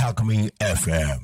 [0.00, 1.20] Alchemy FM.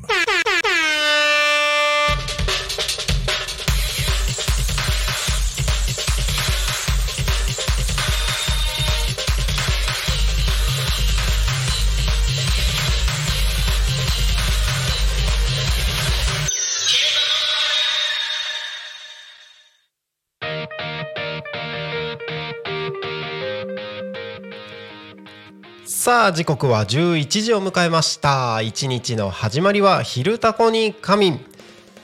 [26.05, 28.61] さあ時刻は11時を迎えました。
[28.61, 31.41] 一日の始まりは昼タコに仮眠。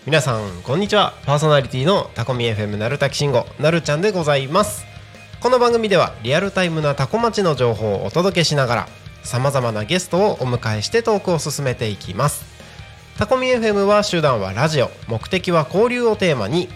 [0.07, 1.13] 皆さんこんにちは。
[1.27, 4.87] パーソナリティのタコミ FM なるたきしんごなるちゃんでございます。
[5.43, 8.89] この番組ではリアルタイムなタコ町の情報をお届けしながら
[9.23, 12.47] さまざまなゲストをお迎えしてトークを進めていきます。
[13.19, 16.71] タコミ FM は手段はラジオ目的は交流をテーマに。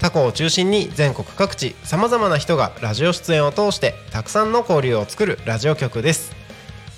[0.00, 6.41] タコを中心に全国各地さまざまな人がラジオ出演を通してたくさんの交流を作るラジオ局です。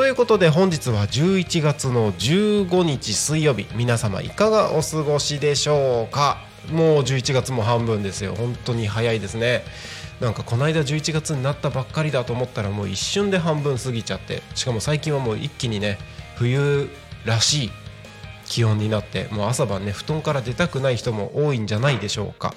[0.00, 6.38] ということで本日は11月の15日水曜日皆様いかがお過ごしでしょうか？
[6.72, 8.34] もう11月も半分ですよ。
[8.34, 9.62] 本当に早いですね。
[10.18, 15.98] なんかこの間11月になったばっかりだと思ったらもう一瞬で半分過ぎちゃってしかも最近はもう一気にね
[16.36, 16.88] 冬
[17.26, 17.70] らしい
[18.46, 22.54] 気温になってもう朝晩ね布団から出たくない人も多いんじゃないでしょうか。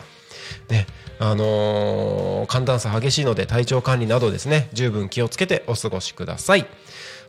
[0.70, 0.88] ね
[1.20, 6.66] あのー寒暖差激しいので体調管理などですね十分気をつけてお過ごしください。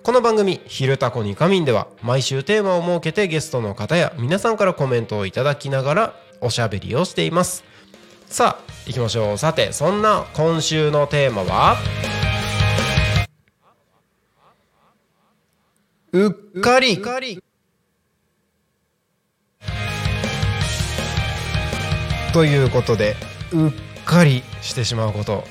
[0.05, 7.65] この番組「昼タコに仮眠」では毎週テーマを設けてゲストの方や皆さんからコメントをいただきながらおしゃべりをしています。
[8.27, 9.39] さあ行きましょう。
[9.39, 11.79] さてそんな今週のテーマは？
[16.13, 16.29] う
[16.59, 17.01] っかり。
[22.35, 23.17] ということで
[23.53, 23.73] うっ
[24.05, 25.45] かりしてしまうこと。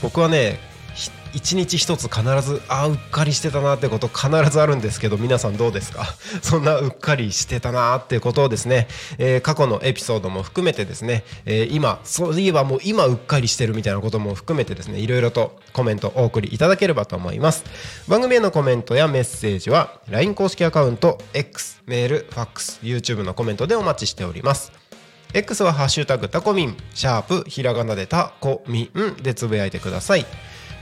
[0.00, 0.60] 僕はね
[1.34, 6.04] 一日一つ必ずあうっかりしてたなってこと必ずあるんですけど皆さんどうですか？
[6.42, 8.88] そんなうっかりしてたなってことをですね、
[9.18, 17.64] えー過去のエピソードも含めてですね、えー今そういえばもう今うっかりしてるみたいなことも含めてですねいろいろとコメントお送りいただければと思います。
[18.08, 24.72] 番組へのコメントやメッセージは LINE 公式アカウント X メールファックス YouTube のコメントでお待ちしております。
[25.34, 30.26] X はハッシュタグタコミンシャープひらがなでタコミンでつぶやいてください。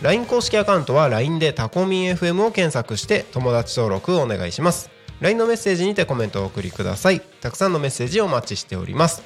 [0.01, 4.89] LINE 公式アカウントは LINE でタコミン FM を検索して友達登録お願いします。
[5.21, 7.21] LINE のメッセージにてコメントをお送りください。
[7.21, 9.21] たくさんのメッセージをお待ちしております。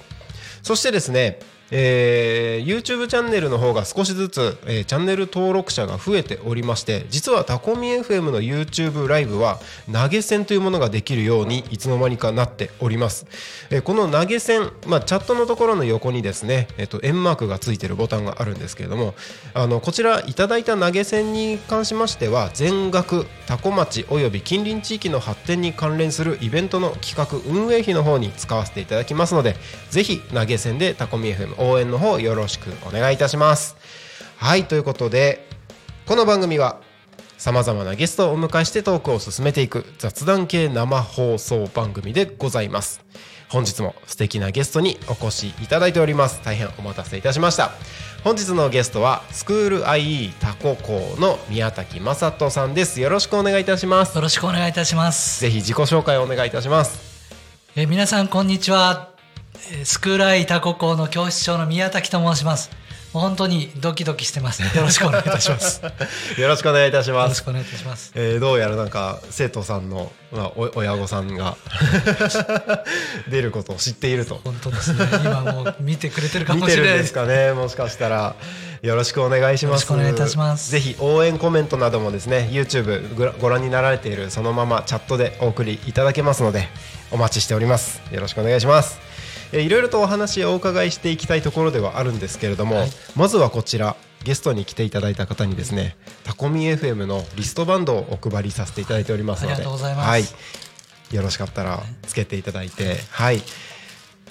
[0.62, 1.40] そしてですね、
[1.72, 9.60] えー YouTube チャンネルの方が少しずつ、えーチャンネル登録者が増えておりまして実はタコミ FM の YouTube ライブは
[9.92, 13.26] 投げ銭というものができるようにいつの間にかなっております、
[13.70, 19.14] えーこの投げ銭、まあ、チャットのところの横にですね、えっと円マークがついてるボタンがあるんですけれども
[19.54, 29.56] あのこちらいただいた投げ銭に関しましては全額タコ町および近隣地域の発展に関連するイベントの企画運営費の方に使わせていただきますので
[29.90, 33.76] ぜひ投げ銭でタコミ FM 応援の方よろしくお願いいたします。
[34.38, 35.48] はいということで
[36.06, 36.82] この番組は
[37.38, 43.02] さまざまなゲストをお迎えしてトークを進めていく雑談系生放送番組でございます。
[43.50, 46.42] 本日も素敵なゲストにお越しいただいております。
[46.44, 47.72] 大変お待たせいたしました。
[48.24, 53.00] 本日のゲストはスクール IE タコ校の宮崎正人さんです。
[53.00, 54.16] よろしくお願いいたします。
[54.16, 55.42] よろしくお願いいたします。
[55.42, 57.00] ぜひ自己紹介をお願いいたします。
[57.76, 59.15] えー皆さんこんにちは。
[59.72, 62.70] えースクールアイタコ校の教室長の宮滝と申します。
[63.14, 64.62] 本当にドキドキして ます。
[64.62, 65.82] よろしくお願いいたします。
[66.38, 67.30] よよろしくお願いいたします。
[67.30, 68.12] ろしくお願いいたします。
[68.16, 71.56] えーどうやらなんか生徒さんの、まあ、お親御さんが
[73.30, 74.42] 出ることを知っていると。
[74.44, 75.06] 本当ですね。
[75.24, 76.98] 今もう見てくれてるかもしれない。
[76.98, 77.54] ですかね。
[77.54, 78.36] もしかしたら。
[78.82, 79.72] よろしくお願いします。
[79.72, 80.70] よろしくお願いいたします。
[80.70, 86.68] ぜひ応援コメントなどもですね YouTube ごご覧になられているそのままチャットでお送りいただけますので
[87.10, 88.02] お待ちしております。
[88.12, 89.00] よろしくお願いします。
[89.00, 89.15] えー
[89.62, 92.90] いろいろとお話をお伺いしていきたいところではあるんですけれども、はい。
[93.16, 100.10] まずはこちらゲストに来ていただいた方にですねタコミ FM のリストバンドをお配りさせていただいておりますのでありがとうございます。
[100.10, 100.24] はい、
[101.16, 103.42] よろしかったらつけていただいてはい。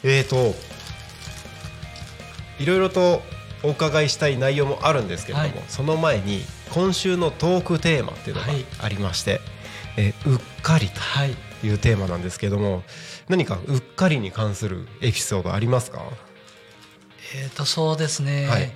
[0.03, 0.55] えーと
[2.61, 3.20] いろいろと
[3.65, 5.65] お伺いしたい内容もあるんですけれども、はい。
[5.69, 6.43] その前に
[6.73, 8.65] 今週のトークテーマっていうのがはい。
[8.81, 9.41] ありまして、
[9.97, 11.35] えーうっかりはい。
[11.61, 12.82] というテーマなんですけれども
[13.29, 16.03] 何かうっかりに関するエピソードありますか？
[17.35, 18.71] えーとそうですね、はい。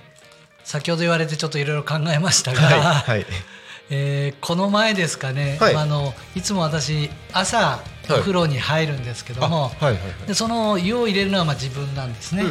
[0.63, 3.25] 先ほど言われてちょっといろいろ考えましたが、はい、はい、
[3.89, 5.75] えーこの前ですかね、はい。
[5.75, 7.79] あのいつも私朝
[8.09, 10.27] お風呂に入るんですけども、あはいはいはい。
[10.27, 12.43] でその湯を入れるのはまあ自分なんですね、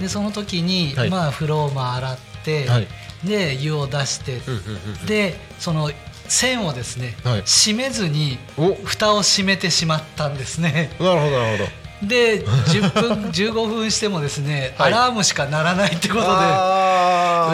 [0.00, 1.10] でその時に、はい。
[1.10, 2.88] まあ風呂をまあ洗って、はい。
[3.24, 4.40] で湯を出して、
[5.06, 5.92] でその
[6.32, 7.42] 線をですね、はい。
[7.42, 8.74] 閉めずにお。
[8.74, 10.90] 蓋を閉めてしまったんですね。
[10.98, 11.82] なるほどなるほど。
[12.08, 14.92] で10分 15分してもですね、はい。
[14.92, 16.28] アラームしか鳴らないってことで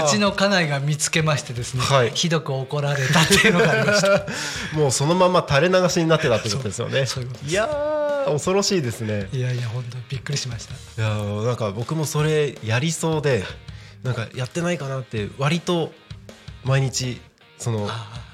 [0.06, 2.12] うちの家内が見つけましてですね、はい。
[2.14, 4.26] ひどく怒られたっていうのがありました。
[4.72, 7.04] もうそのまま垂れ流しになってたってことですよね。
[7.46, 9.28] いやー恐ろしいですね。
[9.32, 10.74] いやいや本当びっくりしました。
[11.02, 13.44] いやーなんか僕もそれやりそうで
[14.02, 15.92] なんかやってないかなって割と
[16.64, 17.20] 毎日
[17.58, 18.27] そのあ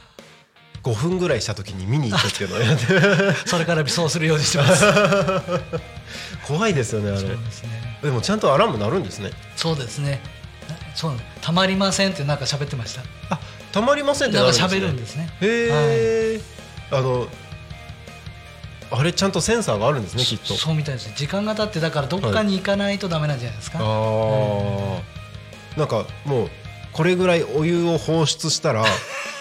[0.84, 4.84] 5分ぐらいした時に見に行くっていうのをやってーそれからそうするようにしてます。
[6.46, 7.98] 怖いですよねあれですね。
[8.02, 9.30] でもちゃんとアラーム鳴るんですね。
[9.56, 10.20] そうですね。
[10.94, 13.02] そうたまりませんってなんか喋ってました。
[13.30, 13.40] あ
[13.72, 14.68] たまりませんってなんなるんですね。
[14.68, 15.30] か喋るんですね。
[15.40, 16.40] へえ、
[16.90, 17.28] あの
[18.90, 20.54] あれちゃんとセンサーがあるんですねきっと。
[20.54, 21.10] そうみたいです。
[21.16, 26.50] 時間が経ってだからどっかに行かないとダメなんじゃないですか、ああ、なんかもう
[26.92, 28.84] これぐらいお湯を放出したら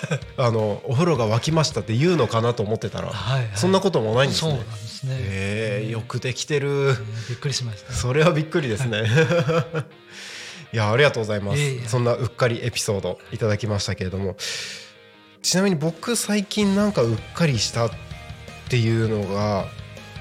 [0.37, 3.51] あのお風呂が沸きましたって言うのかなと思ってたら、はいはい。
[3.55, 6.67] そんなこともないんですそうなんねですね、へえよくできてる。
[6.67, 7.93] えーびっくりしました。
[7.93, 9.03] それはびっくりですね。
[10.73, 11.87] いやありがとうございます、いえいえ。
[11.87, 14.35] そんなうっかりエピソードいただきましたけれども。
[15.43, 17.91] ちなみに僕最近なんかうっかりしたっ
[18.69, 19.65] ていうのが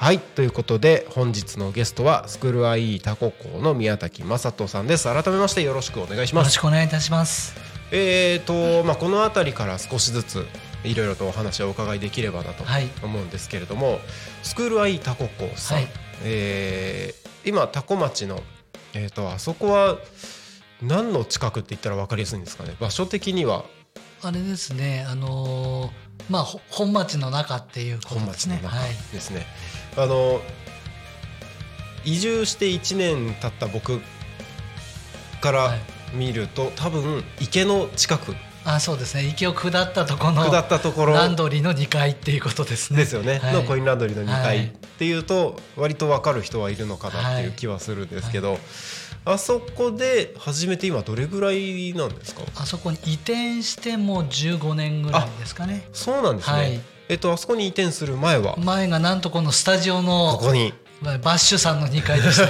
[0.00, 5.04] はいということで本日のゲストはスクール IE タコ校の宮崎正人さんです。
[5.04, 7.54] 改めましてよろしくお願いしよろますしくお願いいたします。
[7.92, 8.38] えー
[8.80, 10.46] とまあ、この辺りから少しずつ
[10.84, 12.88] いろいろとお話をお伺いできればなとはい。
[13.02, 13.98] 思うんですけれども、
[14.42, 15.88] スクールアイタコ校さん、はい。
[16.24, 18.42] えー今タコ町の、
[18.92, 19.96] えー、とあそこは
[20.82, 22.74] 何の近くって言ったら分かりやすいんですかね？
[22.80, 23.64] 場所的には。
[24.22, 25.90] あれですねあのー
[26.30, 28.80] まあほ本町の中っていうこと本です町の中ね。
[28.80, 28.90] はい。
[28.90, 29.46] ですね。
[29.96, 30.40] あの
[32.04, 34.00] 移住して1年経った僕
[35.40, 35.80] からはい。
[36.12, 38.34] 見ると、多分池の近く。
[38.64, 39.28] あそうですね。
[39.28, 41.14] 池を下ったところの下ったところ。
[41.14, 42.96] ランドリーの2階っていうことですね。
[42.98, 43.54] ですよね、はい。
[43.54, 44.42] のコインランドリーの2はい。
[44.42, 48.58] 階っていうと割と分かる人はいるのかなっていう気はするんですけど、
[49.24, 52.42] あそこで始めて今どれぐらいなんですか？
[52.56, 55.86] あそこに移転してもう15年ぐらいですかね。
[55.92, 56.80] そうなんですね、はい
[57.10, 58.56] えっとあそこに移転する前は？
[58.56, 60.72] 前がなんとこのスタジオのここに。
[61.02, 62.44] バッシュさんの2階でした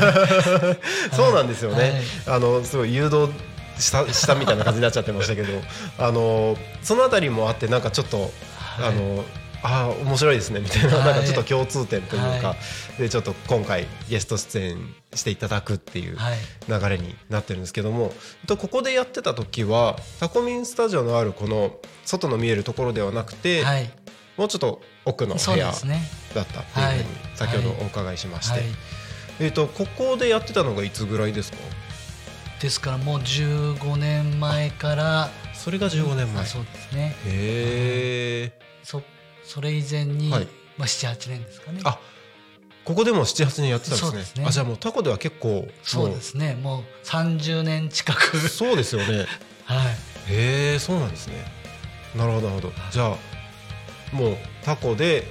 [0.69, 0.79] ね。
[1.14, 2.37] そうなんですよね、はい。
[2.37, 3.31] あのすごい誘導
[3.79, 5.62] したしたみたいな感じになっちゃってましたけど。
[5.99, 8.88] あのそのあたりもあってなんかちょっと、はい。
[8.88, 9.25] あの
[9.62, 11.05] あー面白いですねみたいな,、はい。
[11.07, 12.57] なんかちょっと共通点というか、は
[12.99, 16.38] でちょっと今回ゲスト出演していただくっていうはい。
[16.69, 18.12] 流れになってるんですけども、
[18.47, 23.90] とここでやってた時はタコミンスタジオのあるこの外の見えるところではなくて、はい
[24.40, 27.04] もうちょっと奥の部屋だったっていうふうにはい。
[27.35, 28.68] 先ほどお伺いしまして、はい。
[29.38, 31.59] えっとここでやってたのがいつぐらいですか？
[32.62, 36.42] ですからもう15年前からそれが15年前。
[36.42, 37.14] あそうですね。
[37.26, 39.02] へえそ
[39.44, 40.49] それ以前に、はい。
[40.78, 41.82] まあ、78年ですかね。
[41.85, 41.99] あ
[42.87, 44.18] ここでも78年やってたんですね。
[44.20, 44.44] ですね。
[44.47, 46.54] あじゃあもうタコでは結構そうですね。
[46.54, 48.38] もう30年近く。
[48.49, 49.26] そうですよね。
[49.66, 49.87] はい。
[50.32, 51.35] へえそうなんですね。
[52.16, 52.73] なるほどなるほど。
[52.90, 53.29] じゃあ
[54.12, 55.25] もうタコで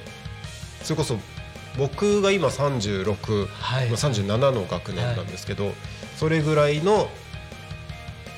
[0.83, 1.17] それこそ
[1.77, 3.87] 僕が今36、はい。
[3.87, 5.71] まあ、37の学年なんですけど、
[6.17, 7.09] それぐらいの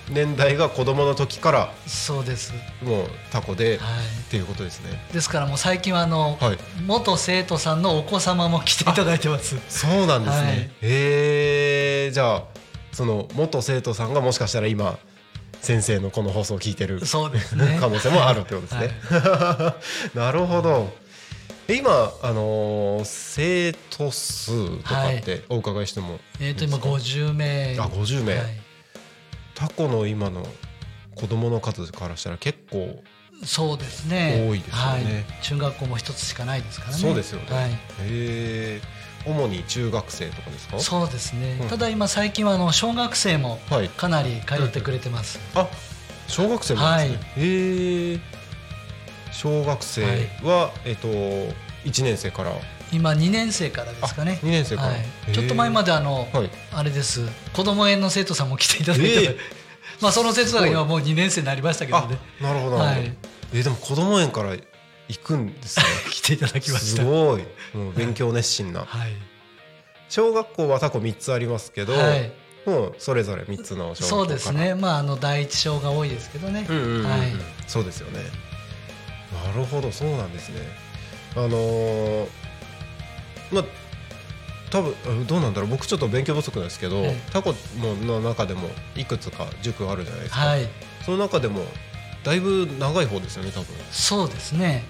[0.10, 3.86] 年代が子供の時からそうです、もうタコで、は
[4.26, 4.90] っていうことですね。
[5.10, 6.58] い、ですからもう最近はあの、はい。
[6.86, 9.58] 元生徒さんのお子様も来ていただいてます。
[9.70, 10.58] そうなんですね、はい。
[10.82, 12.44] へえじゃあ
[12.92, 15.00] その元生徒さんがもしかしたら今
[15.62, 17.78] 先生のこの放送を聞いてるそうですね。
[17.80, 18.92] 可能性もあるってことですね、
[20.16, 20.92] なるほど。
[21.68, 27.78] え今あのー生徒数とかってお伺いしてもいえっ、と今いですか50名。
[27.80, 28.36] あ50名。
[28.36, 28.46] はい。
[29.54, 30.46] タコの今の
[31.16, 33.04] 子供の数からしたら結構
[33.44, 34.48] そうですね。
[34.50, 34.82] 多いですよね。
[34.82, 36.98] はい、中学校も一つしかないですからね。
[36.98, 37.72] そうですよね、はい。
[37.72, 38.82] へえ
[39.26, 40.80] 主に中学生とかですか？
[40.80, 41.70] そうですね、うん。
[41.70, 43.90] ただ今最近はあの小学生もはい。
[43.90, 45.68] かなり通ってくれてます、あ
[46.28, 48.20] 小学生なんですね、へえ。
[49.32, 50.04] 小学生
[50.44, 52.52] は、えっと1年生から。
[52.94, 54.40] 今2年生からですかね。
[54.44, 56.50] 2年生から、はい、ちょっと前まであの、はい。
[56.74, 57.26] あれです。
[57.54, 59.38] 子供園の生徒さんも来ていただいて、ええ
[60.02, 63.16] まあその生徒さんが今もう2年生になりましたけどあねなるほどなるほど、はい。
[63.54, 64.56] えーでも子供園から
[65.12, 65.86] 行くんですね。
[66.10, 67.02] 来ていただきました。
[67.02, 67.44] すごい。
[67.74, 68.82] もう勉強熱心な。
[68.88, 69.12] はい、
[70.10, 72.32] 小学校はタコ3つありますけど、はい、
[72.66, 74.76] もうそれぞれ3つの小学校そうですね。
[74.76, 77.10] まああの第一章が多いですけどね、うんうんうんうん。
[77.10, 77.34] はい。
[77.68, 78.24] そうですよね。
[79.46, 80.62] なるほどそうなんですね。
[81.36, 82.28] あのー
[83.52, 83.66] まあ
[84.70, 85.70] 多分あどうなんだろう。
[85.70, 87.16] 僕ちょっと勉強不足なんですけど、はい。
[87.34, 90.70] タコの中でもいくつか塾あるじゃないですか、はい。
[91.06, 91.66] その中でも
[92.24, 93.68] だいぶ長い方ですよね多分。
[93.92, 94.86] そうですね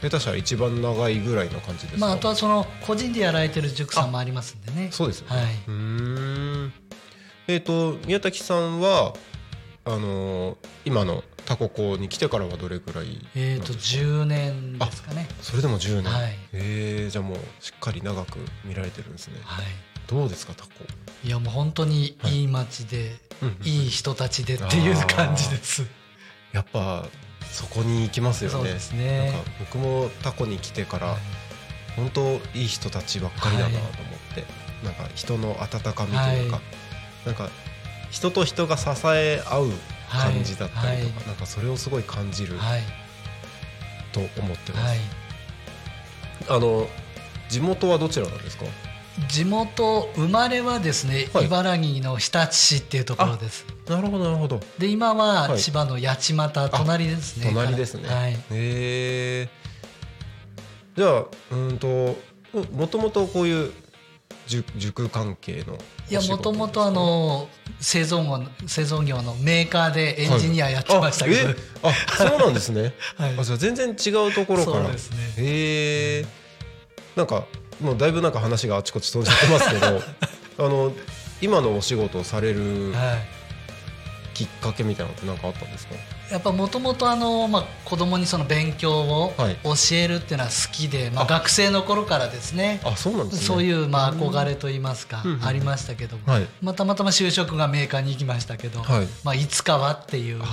[0.00, 4.88] 下手したら一番長いぐらいの感じですか、まああとはその個人でやられてる塾さんもありますんでね。
[4.92, 5.46] そうですよね、はい。
[5.66, 6.72] うーん。
[7.48, 9.14] えっ、と宮崎さんは
[9.84, 15.28] あのー今のタコ校に来てからはどれぐらいえっ、となんですか？10年ですかね。
[15.40, 16.38] それでも10年、はい。
[16.52, 19.40] えーじゃあもうしっかり長く見られてるんですね。
[19.42, 19.64] はい。
[20.06, 20.70] どうですかタコ、
[21.22, 25.86] いやもう本当にいい街で、うんいい人たちでっていう感じです。
[26.52, 27.06] やっぱ
[27.52, 28.78] そこに行きますよね。
[28.78, 29.32] すね。
[29.32, 31.16] なんか僕もタコに来てから、
[31.96, 33.88] 本当いい人たちばっかりだなと思っ
[34.34, 34.44] て、
[34.84, 36.62] なんか人の温かみというか、は
[37.24, 37.26] い。
[37.26, 37.48] なんか
[38.10, 39.70] 人と人が支え合う
[40.10, 41.02] 感じだったりとか、はい。
[41.02, 41.12] はい。
[41.26, 42.82] なんかそれをすごい感じるはい。
[44.12, 44.98] と思ってます、はい。
[46.48, 46.88] あの
[47.48, 48.64] 地元はどちらなんですか？
[49.26, 51.46] 地元生まれはですね、はい。
[51.46, 53.66] 茨城の日立市っていうところです。
[53.88, 54.60] なるほどなるほど。
[54.78, 55.58] で今ははい。
[55.58, 57.46] 千葉の八街隣ですね。
[57.48, 58.08] 隣ですね。
[58.08, 58.32] はい。
[58.32, 59.48] へえ。
[60.96, 62.16] じゃあうんと
[62.72, 63.72] もともとこういう
[64.46, 65.78] 塾塾関係の
[66.10, 67.48] いやもともとあの
[67.80, 71.54] 製造業の製造業のメーカーでエンジニアやってましたけど、あえ？
[71.82, 73.38] あそうなんですね、 はい。
[73.38, 74.84] あじゃあ全然違うところから。
[74.84, 75.16] そうですね。
[75.36, 76.26] へえ。
[77.14, 77.44] なんか
[77.80, 80.02] もうだいぶなんか話があちこち飛んじゃってますけど
[80.66, 80.92] あの
[81.40, 83.38] 今のお仕事をされるはい。
[84.34, 85.96] きっかけみたいなのって何かあったんですか？
[86.30, 89.56] やっぱもともとあの、まあ、子供にその勉強をはい。
[89.64, 91.26] 教えるっていうのは好きで、まあ、あ。
[91.26, 92.80] 学生の頃からですね。
[92.84, 93.46] あそうなんですね。
[93.46, 96.46] そういうまあ憧れといいますかありましたけども、はい。
[96.62, 99.08] まあ、たまたま就職がメーカーに行きましたけど、はい。
[99.24, 100.48] まあ、いつかはっていう感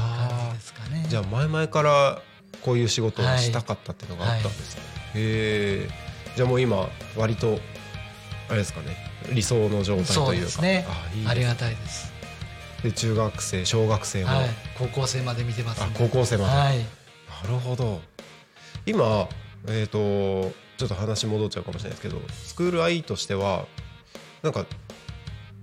[0.51, 1.05] じですかね。
[1.07, 2.21] じゃあ前々から
[2.63, 4.81] こういう仕事をしたかったっていうのがあったんですね、
[5.13, 5.89] へえ
[6.35, 7.59] じゃあもう今割と
[8.49, 8.95] あれですかね
[9.31, 10.45] 理想の状態そうというか。
[10.45, 10.85] ですね。
[11.27, 12.13] ありがたいです。
[12.83, 16.77] で中学生小学生も、はい、高校生まで見てますあんで高校生まで、はい。
[16.77, 18.01] なるほど。
[18.85, 19.27] 今
[19.67, 23.65] えっ、とちょっと話戻っちゃうかもしれないですけどスクール I としては
[24.43, 24.65] なんか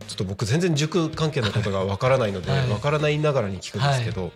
[0.09, 2.69] ちょっと僕全然塾関係のことがわからないのでわ、はい。
[2.81, 4.33] からないながらに聞くんですけど、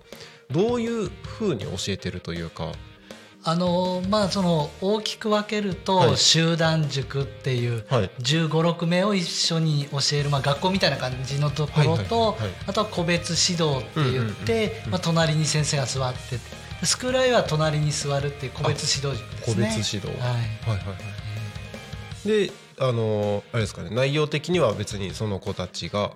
[0.51, 2.73] どういうふうに教えてるというか
[3.49, 6.17] あのまあその大きく分けると、はい。
[6.17, 8.11] 集団塾っていうはい。
[8.19, 12.37] 1 5 6名を一緒に教える、まあ、学校みたいな感じのところと、
[12.67, 19.69] あとは個別指導って言って、まあ、隣に先生が座っててスクールアイは隣に座るっていう個別指導塾です個ね。
[19.77, 20.33] 別指導、はい。
[20.33, 20.95] はいはいは
[22.25, 22.29] い。
[22.29, 26.13] であのあれですかね内容的には別にその子たちが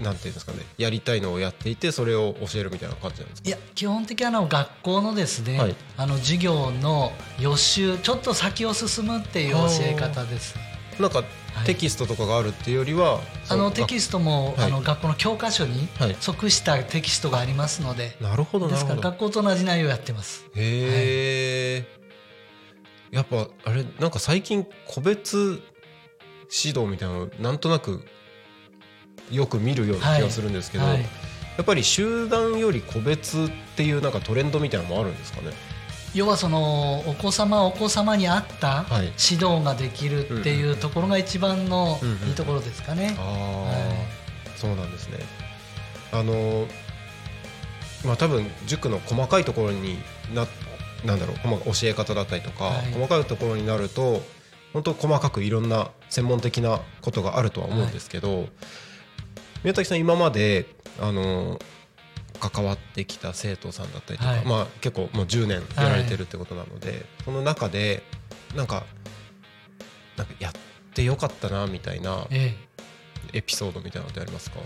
[0.00, 3.48] なんていうんですかねやりたいのをやっていてそれを教えるみたいな感じなんですか？
[3.48, 5.76] いや基本的にあの学校のですね、はい。
[5.96, 10.54] あの授業の予習ちょっと先を進むっていう教え方です。
[10.98, 11.24] なんかは
[11.62, 11.66] い。
[11.66, 14.66] テキストとかがあるっていうよりは、あのテキスストも、はい。
[14.66, 16.16] あの学校の教科書にはい。
[16.20, 20.44] 即したテキストがありますので、トなるほどですから学校と同じ内容をやってます。
[20.54, 21.86] へえ、
[23.10, 25.60] やっぱあれなんか最近個別
[26.64, 28.04] 指導みたいなのなんとなく
[29.30, 31.04] よく見るような気がするんですけど、はい
[31.56, 35.50] やっぱり集団より個別っていうなんかトレンドみたいなのもあるんですかね？
[36.14, 39.12] 要はそのお子様お子様に合ったはい。
[39.30, 43.14] 指導ができるっていうところが一番のいいところですかね。
[44.56, 45.18] そうなんですね。
[46.12, 46.66] あの
[48.06, 49.98] まあ多分塾の細かいところに
[50.34, 50.46] な
[51.04, 51.36] なんだろう
[51.74, 52.92] 教え方だったりとか、はい。
[52.92, 54.22] 細かいところになると
[54.72, 58.46] 本当細かくいろんな専門的なことがあるとは思うんですけど、
[59.62, 60.66] 宮崎さん今まで
[61.00, 61.58] あの
[62.40, 64.44] 関わってきた生徒さんだったりとか、はい。
[64.46, 68.02] まあ結構もう10年やられてるってことなので、その中で
[68.56, 68.84] なんか
[70.16, 70.52] なんかやっ
[70.94, 72.54] てよかったなみたいなえ
[73.32, 74.60] エピソードみたいなのってありますか？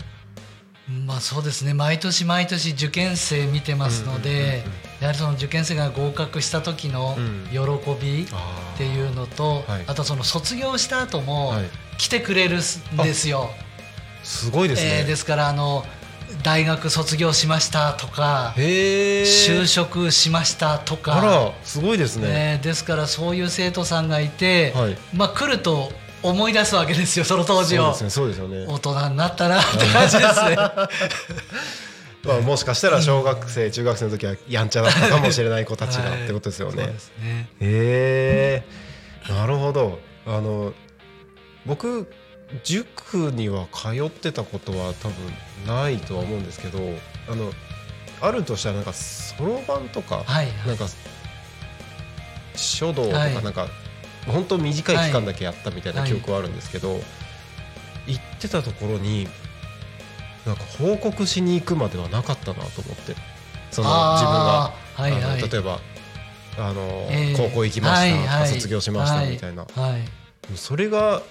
[0.89, 1.73] え、まあそうですね。
[1.73, 4.63] 毎年毎年受験生見てますので、
[5.01, 7.47] やはりその受験生が合格した時のうん。
[7.51, 7.57] 喜
[8.01, 9.83] びっあていうのと、はい。
[9.87, 11.65] あとその卒業した後もはい。
[11.97, 13.49] 来てくれるんですよ。
[14.25, 14.99] すごいですね。
[14.99, 15.85] えーですからあの
[16.43, 18.53] 大学卒業しましたとか。
[18.57, 22.27] 就職しましたとかあらすごいですね。
[22.27, 25.91] えーですからそういう生徒さんがいて、はいまあ来ると
[26.23, 28.09] 思い出すわけですよその当時を、そうですね。
[28.09, 28.65] そうですよね。
[28.67, 30.55] 大人になったなって感じですね
[32.25, 36.83] まあもしかしたら小学生中学生の時はやんちゃだったかもしれない子たちがってことですよね。
[36.83, 38.63] そうですねへ
[39.29, 39.31] え。
[39.31, 39.99] なるほど。
[40.25, 40.73] あの
[41.67, 42.07] 僕
[42.63, 45.15] 塾には通ってたことは多分
[45.67, 46.79] ないとは思うんですけど、
[47.29, 47.51] あの
[48.21, 50.23] あるとしたらなんかそろばんとか。
[50.25, 50.47] はい。
[50.65, 50.87] なんか
[52.55, 53.43] 書道とかはい。
[53.43, 53.67] なんか、
[54.27, 56.09] 本当短い期間だけやったみたいなはい。
[56.09, 57.01] 記憶はあるんですけど、
[58.07, 59.27] 行ってたところに
[60.45, 63.15] なんか報告しに行くまではなかったなと思って
[63.71, 65.23] その自分が、はいはい。
[65.23, 65.79] あの例えば
[66.57, 67.37] あの、えー。
[67.37, 68.49] 高校行きましたとか、はいはい。
[68.49, 70.01] 卒業しましたみたいな、はい。
[70.55, 71.21] それが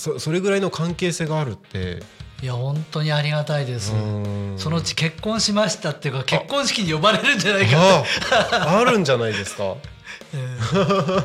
[0.00, 2.02] そそれぐらいの関係性があるって。
[2.42, 4.54] いや本当にありがたいです、うん。
[4.56, 8.04] そのうち結婚しましたっていうか結婚式に呼ばれるんじゃないかあ
[8.50, 9.76] ああるんじゃないですか？
[10.32, 11.24] えー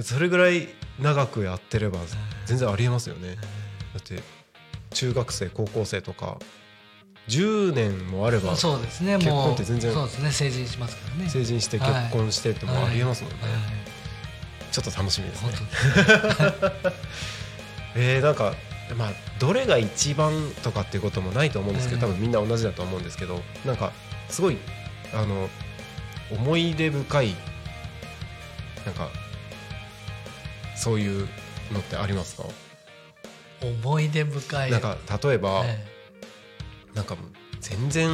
[0.02, 1.98] それぐらい長くやってれば
[2.46, 3.36] 全然ありえますよね。
[3.36, 4.22] だって
[4.94, 6.38] 中学生高校生とか
[7.28, 9.16] 10年もあればそうですね。
[9.18, 10.32] 結婚って全然そうですね。
[10.32, 11.28] 成人しますからね。
[11.28, 13.52] 成人して結婚してってもありえますもんね、はい。
[13.52, 13.62] はい。
[14.72, 15.50] ちょっと楽しみですね
[17.96, 18.54] えー、なんか
[18.96, 23.92] まあどれが一番とかっていうこともないと思うんですけど、ええ多分みんな同じだと思うんですけどなんか
[24.28, 24.58] すごい
[25.12, 25.48] あの
[26.30, 27.34] 思い出深い
[28.84, 29.08] なんか
[30.76, 31.28] そういう
[31.72, 32.44] のってありますか、
[33.62, 34.70] 思い出深い。
[34.70, 36.00] なんか例えば、え。
[36.94, 37.16] なんか
[37.60, 38.10] 全然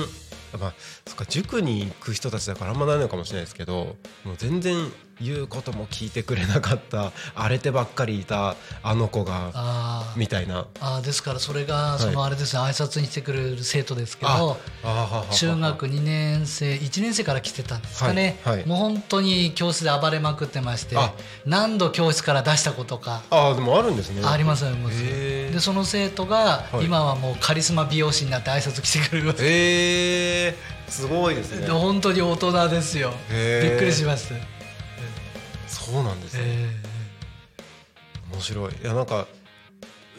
[0.59, 0.75] まあ
[1.07, 4.91] そっか塾に行く人たちだからあんまないのかもしれないですけどもう全然
[5.21, 10.67] 言うことも聞いてくれなかった荒れてばっかりいたあの子がみたいな。
[10.81, 12.03] あーですからそれがい。
[12.03, 14.59] そのあれですね、挨拶に来てくれる生徒ですけあど
[15.33, 18.67] 中学2年生1年生から来てたんですかね、はいはい。
[18.67, 21.15] もう本当に教室で暴れまくってましてあ。
[21.47, 23.23] 何度教室から出したことか。
[23.31, 24.23] ああでもあるんですね。
[24.23, 26.85] ありますありますでその生徒がはい。
[26.85, 31.67] 今はもうカリスマ美容師になって挨拶来てくれるえー、すごいですね。
[31.67, 33.13] で本当に大人ですよ。
[33.31, 34.35] びっくりしました、
[35.69, 36.83] そうなんですね、え
[38.33, 38.73] 面白い。
[38.73, 39.27] いやなんか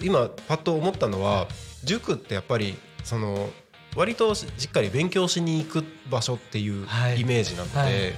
[0.02, 1.48] 今パッと思ったのは
[1.84, 3.50] 塾ってやっぱりその
[3.96, 7.22] 割としっかり勉強しに行く場所っていうはい。
[7.22, 8.14] イメージなので、はい。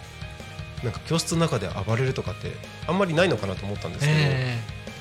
[0.84, 2.54] なんか教室の中で暴れるとかって
[2.88, 4.58] あんまりないのかなと思ったんですけど、え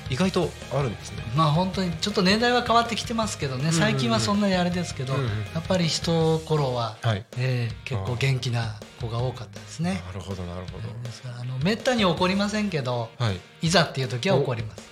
[0.09, 1.23] 意外とあるんですね。
[1.35, 3.71] まあ本当にちょっと年代は変わってきてますけどね。
[3.71, 5.27] 最近はそんなにあれですけど、うんうん。
[5.27, 7.25] やっぱり一頃は、はい。
[7.37, 10.01] えー結構元気な子が多かったですね。
[10.07, 13.39] なるほどなるほですからあのめったに怒りませんけどどはい。
[13.61, 14.89] いざっていう時は怒ります。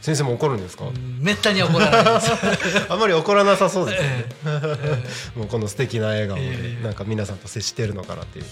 [0.00, 0.84] 先生も怒るんですか？
[0.86, 2.86] うんめったには怒らないです。
[2.90, 4.24] あんまり怒らなさそうですね。
[4.46, 5.04] え
[5.38, 8.44] もうこの素敵な笑顔でええなんか皆さんと接してるのかなっていう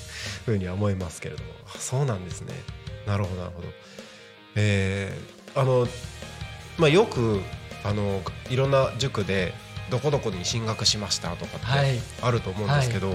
[0.44, 1.50] ふうには思いますけれども。
[1.74, 2.52] あそうなんですね。
[3.06, 3.68] なるほどなるほど。
[4.56, 5.86] えーあの
[6.78, 7.40] まあよく
[7.84, 9.54] あのいろんな塾で
[9.90, 11.98] どこどこに進学しましたとかってはい。
[12.22, 13.14] あると思うんですけど、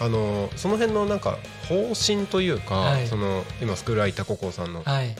[0.00, 3.06] あのその辺のなんか方針というか、はい。
[3.06, 5.14] その今スクールアイタココさんのはい。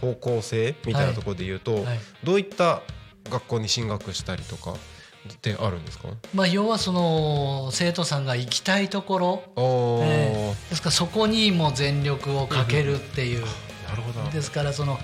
[0.00, 1.84] 方向性みたいなところで言うと、はい。
[2.24, 2.82] どういった
[3.30, 6.08] 学校に進学したりとかってあるんですか？
[6.34, 13.40] まあ要はその生徒さんが行きたいところ、えーですからそこにも全力をかけるっていう、
[13.88, 14.20] なるほど。
[14.20, 14.98] なですからその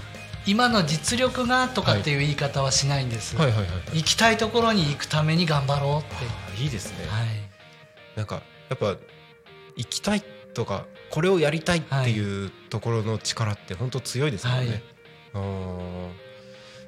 [0.49, 3.49] 今の実力がとかっていう言い方はしないんです、はい。
[3.49, 6.61] はいはいはい行きたいところに行くために頑張ろうって。
[6.63, 7.27] いいいですね、はい。
[8.17, 8.97] なんかやっぱ
[9.77, 10.23] 行きたい
[10.55, 14.83] とかこれをやりたいっていうところの力って本当強いですよね、
[15.35, 16.15] は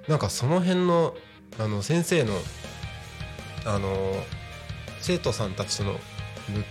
[0.07, 0.11] い。
[0.11, 1.15] なんかその辺の
[1.59, 2.33] あの先生の
[3.67, 4.17] あの
[5.01, 5.99] 生徒さんたちとの向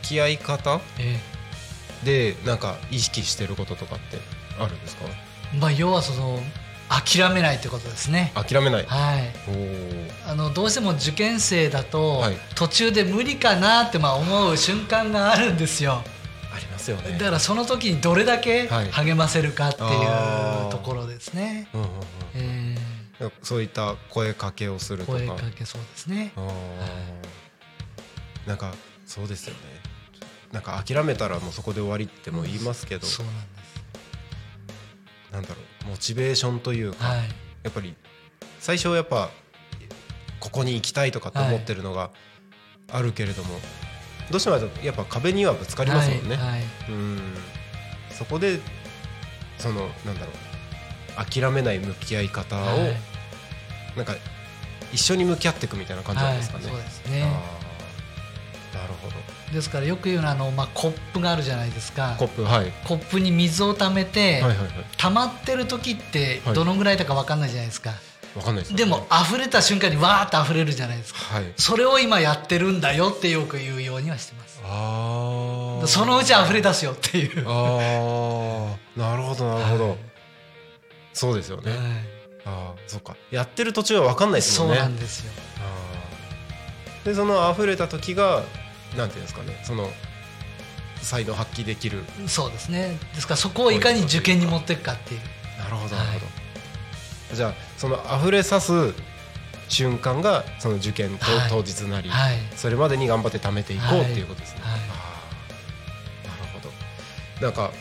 [0.02, 1.19] き合い方え
[2.04, 4.17] でなんか意識してることとかって
[4.60, 5.06] あるんですか？
[5.54, 6.39] ーまあ要はその
[6.89, 8.32] 諦めないってことですね。
[8.34, 9.34] 諦めない、はい。
[10.28, 12.38] あのどうしても受験生だと、はい。
[12.56, 16.02] 途中で無理かなってまあ思う瞬間があるんですよ。
[16.52, 17.13] ありますよね。
[17.19, 18.91] だからその時にどれだけはい。
[18.91, 21.93] 励ませるかっていあーうところですね、うんうんうん
[22.36, 22.75] え
[23.19, 25.17] なんかそういった声かけをするーとか。
[25.17, 26.32] 声かけそうですね。
[26.36, 28.47] あー。
[28.47, 28.73] なんか
[29.06, 29.60] そうですよね。
[30.52, 33.41] なんか諦めたらもうそこで終わりっても言いますけど、そうなんで
[35.31, 37.17] なんだろうモチベーションというか、すはい。
[37.63, 37.95] やっぱり
[38.59, 39.29] 最初やっぱ
[40.39, 42.11] ここに行きたいとかって思ってるのが
[42.91, 43.59] あるけれども、
[44.31, 46.61] どうしてもやっぱ壁にはぶつかりますもんね、はいはい。
[46.89, 47.19] うん。
[48.11, 48.59] そこで
[49.57, 52.97] そのなんだろう諦めない向き合い方を、はい。
[53.95, 54.15] なんか
[54.91, 56.65] 一緒に向き合っていくみたいな感じなんですかね。
[56.65, 58.77] はいそうですあねー。
[58.77, 59.15] なるほど
[59.53, 62.15] ですからよく言うのはあの、まあ、コップがあるじゃないですか。
[62.19, 62.53] コップはい。
[62.59, 64.57] はいコップに水を溜めて、はいはい
[64.97, 66.55] 溜まってる時ってはい。
[66.55, 67.91] どのぐらいだか分かんないじゃないですか、
[68.35, 68.75] わかんないでね。
[68.77, 71.19] でも溢れた瞬間にわーって溢れるじゃないですか。
[71.19, 71.53] はい。
[71.57, 74.62] それを今やってるんだよってよく言うようにはしてます。
[74.63, 77.45] ああそのうち溢れ出すよっていう。
[77.47, 79.97] ああなるほどなるほど、はい。
[81.13, 81.79] そうですよね、はい。
[82.45, 83.15] ああそっか。
[83.31, 84.81] やってる途中はわかんないですそうもんね。
[84.81, 85.31] なんですよ。
[87.05, 88.43] でその溢れた時が
[88.97, 89.89] なんていうんですかねその
[91.02, 92.04] 才能発揮できる。
[92.28, 92.97] そうですね。
[93.15, 95.21] ですからそこをいかに受験に持っていくかっていう。
[95.58, 96.19] なるほどなるほ
[97.32, 98.93] ど、じゃあその溢れさす
[99.67, 101.49] 瞬間がその受験と、はい。
[101.49, 102.38] 当日なり、はい。
[102.56, 104.12] それまでに頑張って貯めていこうはい。
[104.12, 104.80] っていうことですね、はい。
[104.80, 104.91] なる
[106.54, 107.45] ほど。
[107.45, 107.71] なんか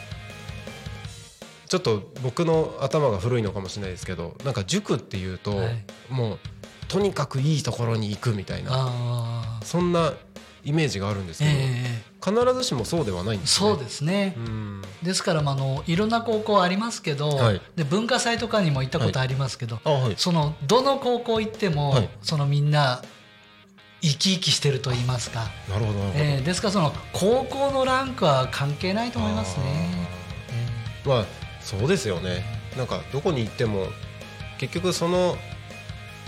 [1.66, 5.85] ちょっと僕の頭が古いのかもしれないですけどなんか塾っていうと、はい。
[6.09, 6.38] もう
[6.88, 9.59] とにかくいいところに行くみたいな。
[9.64, 10.12] そんな
[10.64, 12.03] イメージがあるんですけど、ええ。
[12.25, 13.71] 必ずしもそうではないんですね。
[13.71, 14.35] そうですね。
[14.37, 14.83] うん。
[15.03, 17.61] ですからまああのいろんな高校ありますけど、はい。
[17.77, 20.14] で文化祭とかにも行ったことありますけど、あはい。
[20.16, 22.11] そのどの高校行っても、はい。
[22.23, 23.03] そのみんな
[24.01, 25.99] 生き生きしてると言いますか、なるほど。
[26.14, 29.90] えーですからその高校のランクは関係ないと思いますね。
[31.05, 31.09] あー。
[31.09, 31.25] まあ
[31.61, 32.44] そうですよね。
[32.77, 33.87] なんかどこに行っても
[34.59, 35.37] 結局その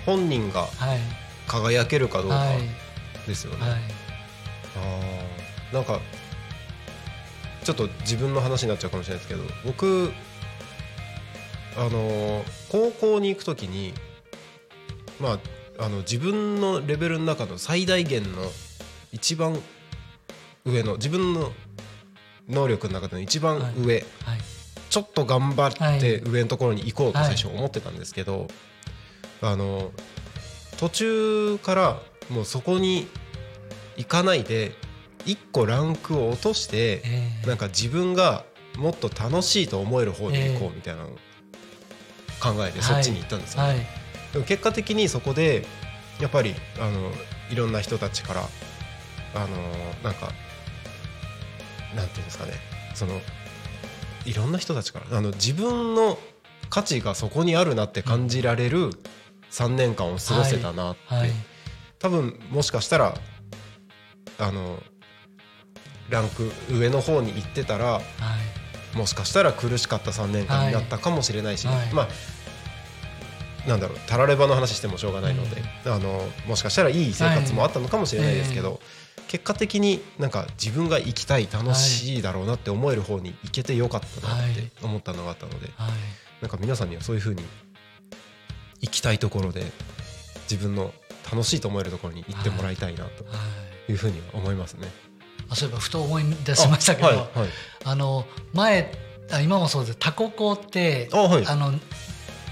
[0.07, 0.99] 本人がえーはい。
[1.47, 2.59] 輝けるかどうかはい。
[3.27, 3.69] ですよね。
[3.69, 3.81] はい
[4.77, 5.75] あー。
[5.75, 6.01] なんか
[7.65, 10.13] ちょっと自分の話になっちゃうかもしれないですけど僕
[11.77, 13.93] あのー高校に行くときに
[15.21, 15.39] ま
[15.79, 18.43] ああの自分のレベルの中の最大限の
[19.13, 19.59] 一番
[20.65, 21.53] 上の自分の
[22.49, 24.05] 能力の中での一番上、はい。
[24.91, 27.37] ちょっと頑張って上のところに行こうとはい。
[27.37, 28.49] 最初思ってたんですけど、
[29.41, 29.93] あの
[30.79, 33.07] 途中からもうそこに
[34.01, 34.73] 行かないで
[35.27, 38.45] 一個ランクを落としてえーなんか自分が
[38.77, 41.05] もっと楽しいと思える方に行こうみたいな
[42.41, 43.77] 考えてそっちに行ったんですよ、はい。
[44.33, 45.67] でも結果的にそこで
[46.21, 47.11] やっぱりあの
[47.51, 48.43] いろんな人たちから
[49.35, 49.47] あの
[50.03, 50.31] なんか
[51.95, 52.53] なんていうんですかね。
[52.95, 53.21] その
[54.25, 56.19] いろんな人たちからあの自分の
[56.69, 58.91] 価値がそこにあるなって感じられる
[59.51, 61.31] 3年間を過ごせたなって、はい。
[61.99, 63.15] 多分もしかしたら
[64.39, 64.83] あの
[66.09, 68.03] ランク上の方に行ってたらはい。
[68.97, 71.77] もしかしたら苦しかった3年間になったかもしれないし、はい。
[71.77, 71.95] はい。
[71.95, 72.09] まあ
[73.69, 78.79] なんだろうたらればの話してもしょうがないので、あのもしかしたらいい生活もあったのかもしれないですけど、は
[79.29, 85.91] 結果的になんか自分が行きたい楽しいだろうなって思える方に行けてよかったなって思ったのがあったので、はい。
[86.41, 87.43] なんか皆さんにはそういう風に
[88.81, 89.63] 行きたいところで
[90.51, 90.93] 自分の
[91.31, 93.25] 楽しいと思えるところに行ってもらいたいなと。
[93.25, 94.89] はいいう風には思いますね。
[95.49, 97.97] あそういえばふと思い出しましたけどあ,、はいはい。
[97.97, 98.25] の
[98.55, 98.93] 前
[99.33, 99.99] あ今もそうです。
[99.99, 101.47] タココってあはい。
[101.47, 101.73] あの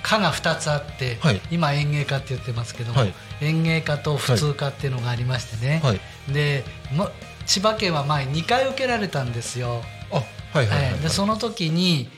[0.03, 1.41] 科が2つあって、はい。
[1.51, 3.15] 今園芸科って言ってますけども、はい。
[3.41, 6.01] 園芸科と普通科っていうのがありましてね、はい。
[6.33, 7.11] で、ま、
[7.47, 9.83] 千葉県は前2回受けられたんですよ。
[10.11, 10.23] あ
[10.53, 12.09] はいはいでその時に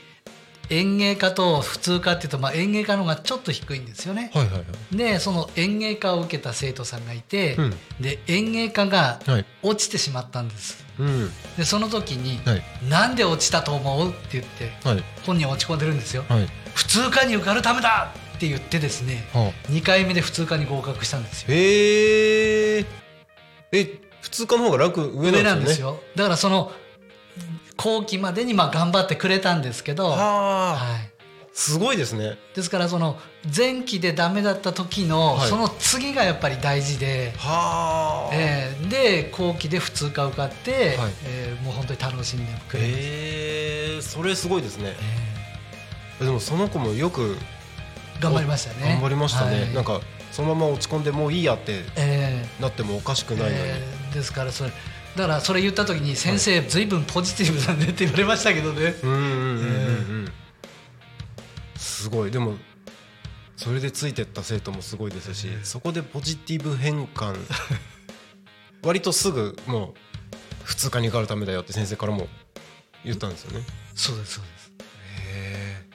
[0.71, 4.31] 園芸科と普通科っていうと、まあ、園芸科の方がちょっと低いんですよね。
[4.33, 4.59] はいはいは
[4.93, 4.95] い。
[4.95, 7.73] でその園芸科を受けた生徒さんがいて、うん。
[7.99, 9.45] で園芸科がはい。
[9.61, 10.83] 落ちてしまったんです。
[10.97, 11.29] うん。
[11.57, 12.63] でその時に、はい。
[12.89, 15.03] なんで落ちたと思う?」って言ってはい。
[15.25, 16.23] 本人は落ち込んでるんですよ。
[16.29, 16.47] はい。
[16.73, 18.13] 普通科に受かるためだ！
[18.37, 21.47] って言ってですねは2回目で普通科に合格したんですよ。
[21.49, 22.85] へえ
[23.73, 26.01] え普通科の方が楽上上なんんですよ。
[26.15, 26.71] だからその
[27.81, 31.11] 後期までにまあ頑張ってくれたんですけど、はあ、はい、
[31.53, 32.37] すごいですね。
[32.55, 33.17] ですからその
[33.55, 38.35] 前期でダメだった時のはいその次がやっぱり大事で、はあ。
[38.35, 44.95] えーで後期で普通科受かって、はいえーもう本当に楽しんでくれまえそれすごいですね。
[46.21, 47.37] えでもその子もよくー
[48.21, 49.61] 頑張りましたね頑張りましたね。
[49.61, 53.55] はいなんかそのまま落ち込んでもういいやってえーなってもおかしくないのに。
[53.57, 54.71] えーですからそれ
[55.15, 56.85] だからそれ言った時に先生ずい。
[56.85, 58.93] ぶんポジティブだねって言われましたけどね。
[61.75, 62.31] すごい。
[62.31, 62.55] でも
[63.57, 67.37] それでついてった生徒もすごいですし、そこでポジティブ変換。
[68.83, 72.27] 割とすぐもう普通科に受かるためだよって先生からも
[73.03, 73.65] 言ったんですよね。
[73.93, 74.71] そうですそうです。
[74.71, 74.73] へ
[75.27, 75.85] え。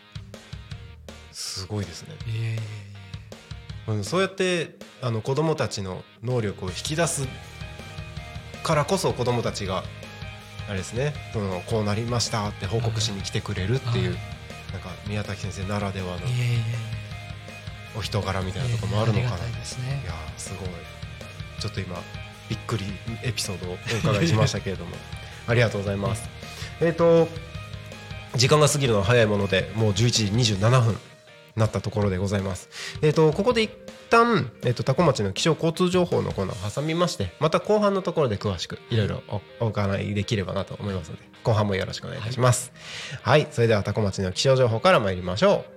[1.33, 2.15] すごいですね。
[2.27, 7.27] いえいえそうやってあの子どもたちの能力を引き出す
[8.67, 9.85] からこそ子どもたちが
[10.69, 14.73] あれですねそのこうなりましたって報告しに来てくれるっていう、はい。
[14.73, 16.13] なんか宮崎先生ならではの
[17.97, 19.65] お人柄みたえいなところもあるのかな、いやー
[20.37, 20.69] すごい。
[21.61, 21.97] ちょっと今
[22.49, 22.85] びっくり
[23.23, 23.77] エピソードをお
[24.11, 24.97] 伺いしましたけれども。
[25.47, 26.29] ありがとうございます。
[26.81, 27.29] えっ、と
[28.35, 29.95] 時間が過ぎるのは早いものでもう11
[30.43, 30.99] 時27分
[31.55, 32.69] なったところでございます。
[33.01, 33.71] えっ、とここで一
[34.11, 42.73] 旦、えー、と多古町の気象交通情報のコーナーを挟みましてまた後半のところで詳しくいろいろおお伺いできればなと思いますので後半もよろしくお願いいたします。
[43.23, 45.77] はい、それでは多古町の気象情報から参りましょう。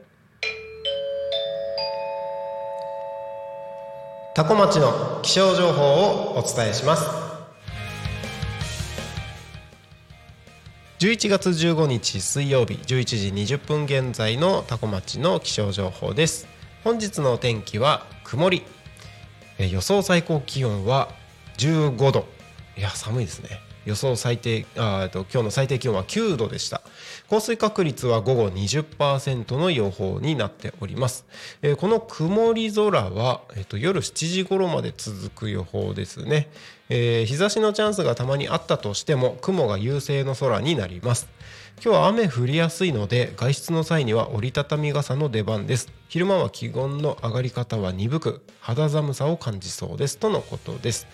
[4.35, 7.29] 多古町の気象情報をお伝えします。
[10.99, 16.47] 11月15日水曜日11時20分現在の多古町の気象情報です。
[16.83, 18.61] 本日のお天気は曇り。
[19.57, 21.09] えー予想最高気温は
[21.57, 22.27] 15度。
[22.77, 23.49] いや寒いですね。
[23.85, 26.83] 予想最低あと今日の最低気温は9度でした。
[27.27, 31.25] 降水確率は午後20%の予報になっております、
[31.63, 36.51] えーこの曇り空は、えっと夜7時頃まで続く予報ですね、
[36.89, 41.27] えー日差しのチャンスがたまにあったとしても雲が優勢の空になります。
[41.81, 45.89] 今日は雨降りやすいので外出の際には折りたたみ傘の出番です。
[46.09, 50.17] 昼間は気温の上がり方は鈍く肌寒さを感じそうです。
[50.17, 51.07] とのことです、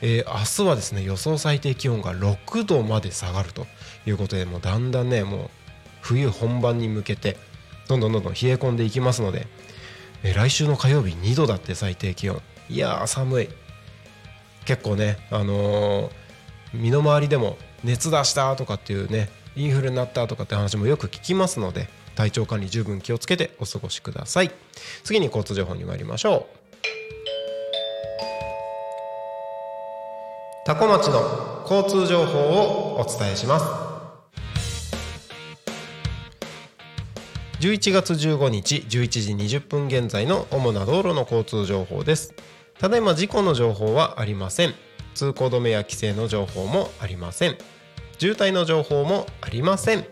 [0.00, 3.66] えー明日はですね予想最低気温が6度まで下がると
[4.06, 5.50] いうことでもうだんだんねもう
[6.02, 7.36] 冬本番に向けて
[7.88, 9.48] どんどんどんどん冷え込んでいきますので、
[10.22, 12.40] えー来週の火曜日2度だって最低気温。
[12.68, 13.48] いやー寒い。
[14.66, 16.10] 結構ねあのー
[16.74, 24.50] 身の回りでも熱出したとかっていうねインフルになったとかって話もよく聞きますので体調管理十分気をつけてお過ごしください。
[25.04, 26.62] 次に交通情報に参りましょう。
[30.64, 33.92] 多古町の交通情報をお伝えします。
[37.60, 42.34] 11月15日11時20分現在の主な道路の交通情報です。
[42.78, 44.74] ただいま事故の情報はありません。
[45.14, 47.56] 通行止めや規制の情報もありません。
[48.22, 50.06] 渋滞の情報もありません。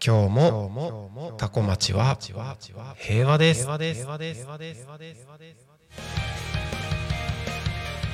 [0.00, 2.16] 今日もタコ町は
[2.96, 3.66] 平和です。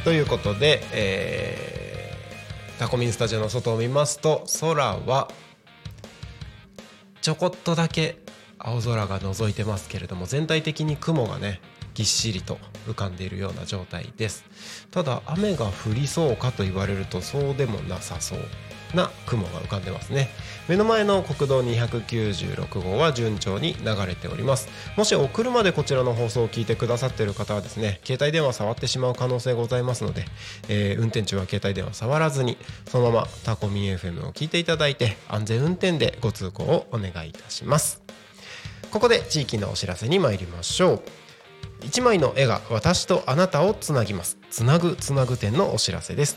[0.04, 5.28] ということで、えー、タコミンスタジオの外を見ますと空は
[7.20, 8.16] ちょこっとだけ
[8.58, 11.60] 青空が覗いてますけれども全体的に雲がね
[11.98, 14.44] ぎっしりと浮かんでいるような状態です。
[14.92, 18.38] ただ雨が降りそうかと言われるとそうでもなさそう
[18.94, 20.28] な雲が浮かんでますね。
[20.68, 24.68] 目の前の国道296号は順調に流れております。
[24.96, 30.24] もしお車でこちらの放送を聞いてくださっている方はですね携帯電話触ってしまう可能性ございますので、
[30.68, 38.02] えー運転中は携帯電話触らずにそのままタコミン FM を聞いていただいて安全運転でご通行をお願いいたします。
[38.92, 41.27] ここで地域のお知らせに参りましょう。
[41.84, 44.38] 一枚の絵が私とあなたをつなぎます。
[44.50, 46.36] つなぐつなぐ展のお知らせです。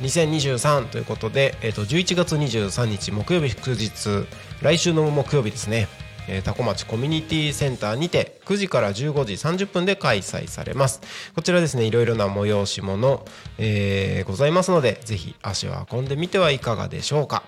[0.01, 4.27] 2023ということで、えー、と11月23日木曜日祝日。
[4.61, 5.87] 来週の木曜日ですね、
[6.27, 11.01] えー、タコ町コミュニティセンターにて9時から15時30分で開催されます。
[11.35, 13.25] こちらですねいろいろな催し物、
[13.57, 17.43] えーございますのでぜひ足を運んでみてはいかがでしょうか。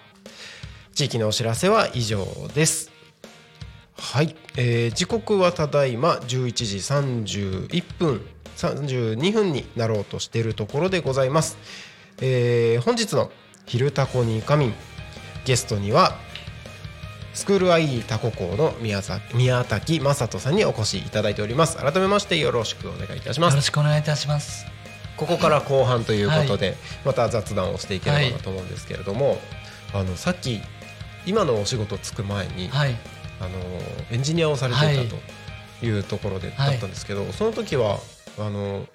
[0.93, 2.91] 地域のお知らせは以上です。
[3.97, 8.21] はい、えー時刻はただいま11時31分
[8.55, 11.57] 32分になろうとしているところでございます、
[12.21, 13.31] えー本日の
[13.65, 14.73] 「昼タコに仮眠」
[15.45, 16.17] ゲストには
[17.39, 24.65] スクール IE タコ校の宮崎宮滝正人さんにお越しいただいております改めましてよろしくお願いいたしますよろしくお願いいたします。
[25.15, 26.75] ここから後半ということで、
[27.05, 29.37] また雑談をしていければなと思うんですけれども、
[29.93, 30.59] あのさっき
[31.25, 32.95] 今のお仕事つく前に、はい。
[33.39, 33.49] あの
[34.11, 35.15] エンジニアをされていはいた
[35.79, 37.99] というところで、はいだったんですけどその時は
[38.37, 38.85] あの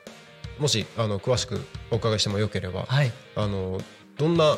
[0.59, 3.11] もしあの詳しくお伺いしてもよければ、はい。
[3.37, 3.81] あの
[4.19, 4.57] どんな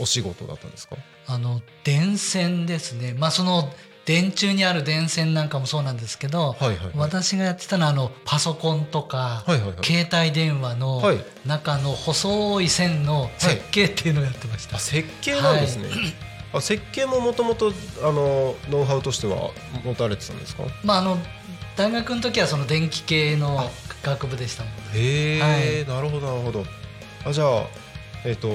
[0.00, 0.96] お仕事だったんですか？
[1.26, 3.14] あの電線ですね。
[3.16, 3.72] まあその
[4.04, 6.90] 電柱にある電線なんかもそうなんですけど、はいはいはい。
[6.96, 9.76] 私がやってたのはあのパソコンとか、はいはいはい。
[9.82, 11.24] 携帯電話のはい。
[11.46, 14.76] 中の細い線の設計っていうのをやってました。
[14.76, 15.88] あ設計なんですね、
[16.52, 19.50] あ設計ももともとあのノウハウとしては
[19.84, 20.64] 持たれてたんですか？
[20.82, 21.16] まああの
[21.76, 23.70] 大学の時はその電気系の
[24.02, 25.00] 学部でしたもんで。
[25.00, 26.64] へえ、はなるほどなるほど。
[27.24, 27.64] あじゃあ
[28.24, 28.48] えっ、と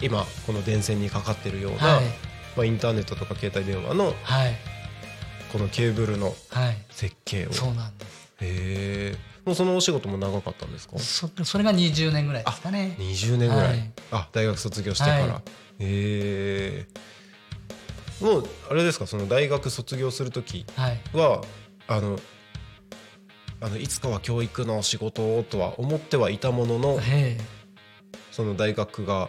[0.00, 2.04] 今この電線にかかってるような、はい。
[2.56, 4.56] まあ、インターネットとか携帯電話のはい。
[5.52, 6.76] このケーブルのはい。
[6.90, 7.52] 設計を。
[7.52, 8.30] そうなんです。
[8.40, 10.98] へえもうそのお仕事も長かったんですか？
[10.98, 12.94] そそれが20年ぐらいですかね。
[12.98, 13.92] 20年ぐらい、はい。
[14.12, 15.32] あ大学卒業してから、はい。
[15.80, 16.86] へえ
[18.22, 19.06] もうあれですか？
[19.06, 21.00] その大学卒業する時はい。
[21.14, 21.42] は
[21.88, 22.18] あの
[23.62, 26.98] あのいつかは教育の仕事をとは思ってはいたものの
[28.30, 29.28] その大学が、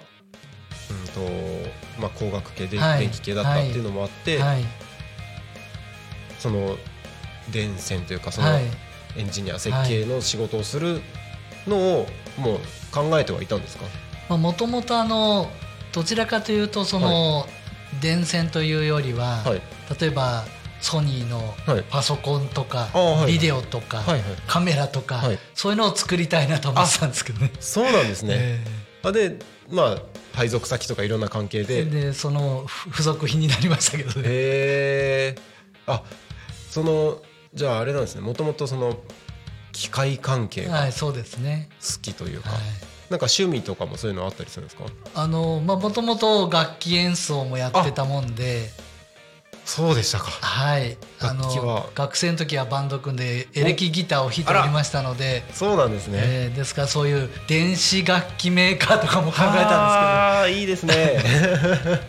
[0.92, 3.00] うんとまあ、工学系ではい。
[3.00, 4.64] 電気系だったっていうのもあって、はい。
[6.40, 6.78] その
[7.52, 8.64] 電線というかそのはい。
[9.18, 11.02] エンジニア設計の仕事をする
[11.68, 12.58] のをもう
[12.94, 13.86] 考えてはいたんですか？
[14.30, 15.50] まあもともとあの
[15.92, 17.46] どちらかというとその
[18.02, 19.62] 電線というよりは、はい。
[20.00, 20.46] 例えば
[20.80, 21.84] ソニーのはい。
[21.90, 22.88] パソコンとか、
[23.28, 24.02] ビデオとか、
[24.48, 25.40] カメラとか、はい。
[25.54, 27.52] そういうのを作りたいなと思ってたんですけどね。
[27.60, 28.66] そうなんですね、え。
[29.04, 29.38] あで
[29.70, 29.98] まあ
[30.34, 34.28] 配属先とかいろんな関係えででそのふ付属品になりましたけどね。
[34.28, 35.42] へえ
[35.88, 36.04] あ
[36.70, 37.22] その
[37.54, 38.98] じゃああれなんですねもともとその
[39.74, 41.70] 機械関係がはい、そうですね。
[41.82, 42.60] 好きというか、はい。
[43.10, 44.86] なんか趣味とかもそういうのあったりするんですか？
[45.16, 48.70] あのまあもともと楽器演奏もやってたもんで、
[49.66, 50.26] そうでしたか。
[50.26, 50.98] はい。
[51.20, 55.44] あの学生の時はバンド組んでエレキギターを弾いておりましたので。
[55.54, 61.20] そうなんですね、えーですからそういう電子楽器メーカーとかも考えたんですあーいいですね。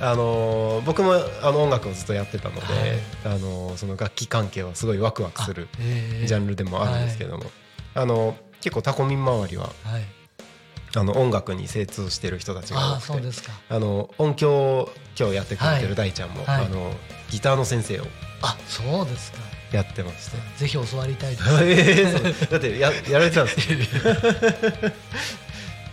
[0.00, 3.00] あのー僕もあの音楽をずっとやってたので、はい。
[3.24, 5.68] あのーその楽器関係はすごいワクワクする
[6.26, 7.44] ジャンルでもあるんですけども、
[7.94, 10.02] あの結構タコミン周りははい、
[10.94, 13.52] あの音楽に精通してる人たちが多くてそうですか。
[13.70, 15.86] あの音響今日やってくれてはい。
[15.86, 16.66] る大ちゃんも、はい。
[16.66, 16.92] あの
[17.30, 18.04] ギターの先生を
[18.42, 19.38] あそうですか。
[19.72, 20.36] やってまして。
[20.58, 21.44] ぜひ教わりたいです。
[21.64, 23.78] えーだってややられてたんですよ。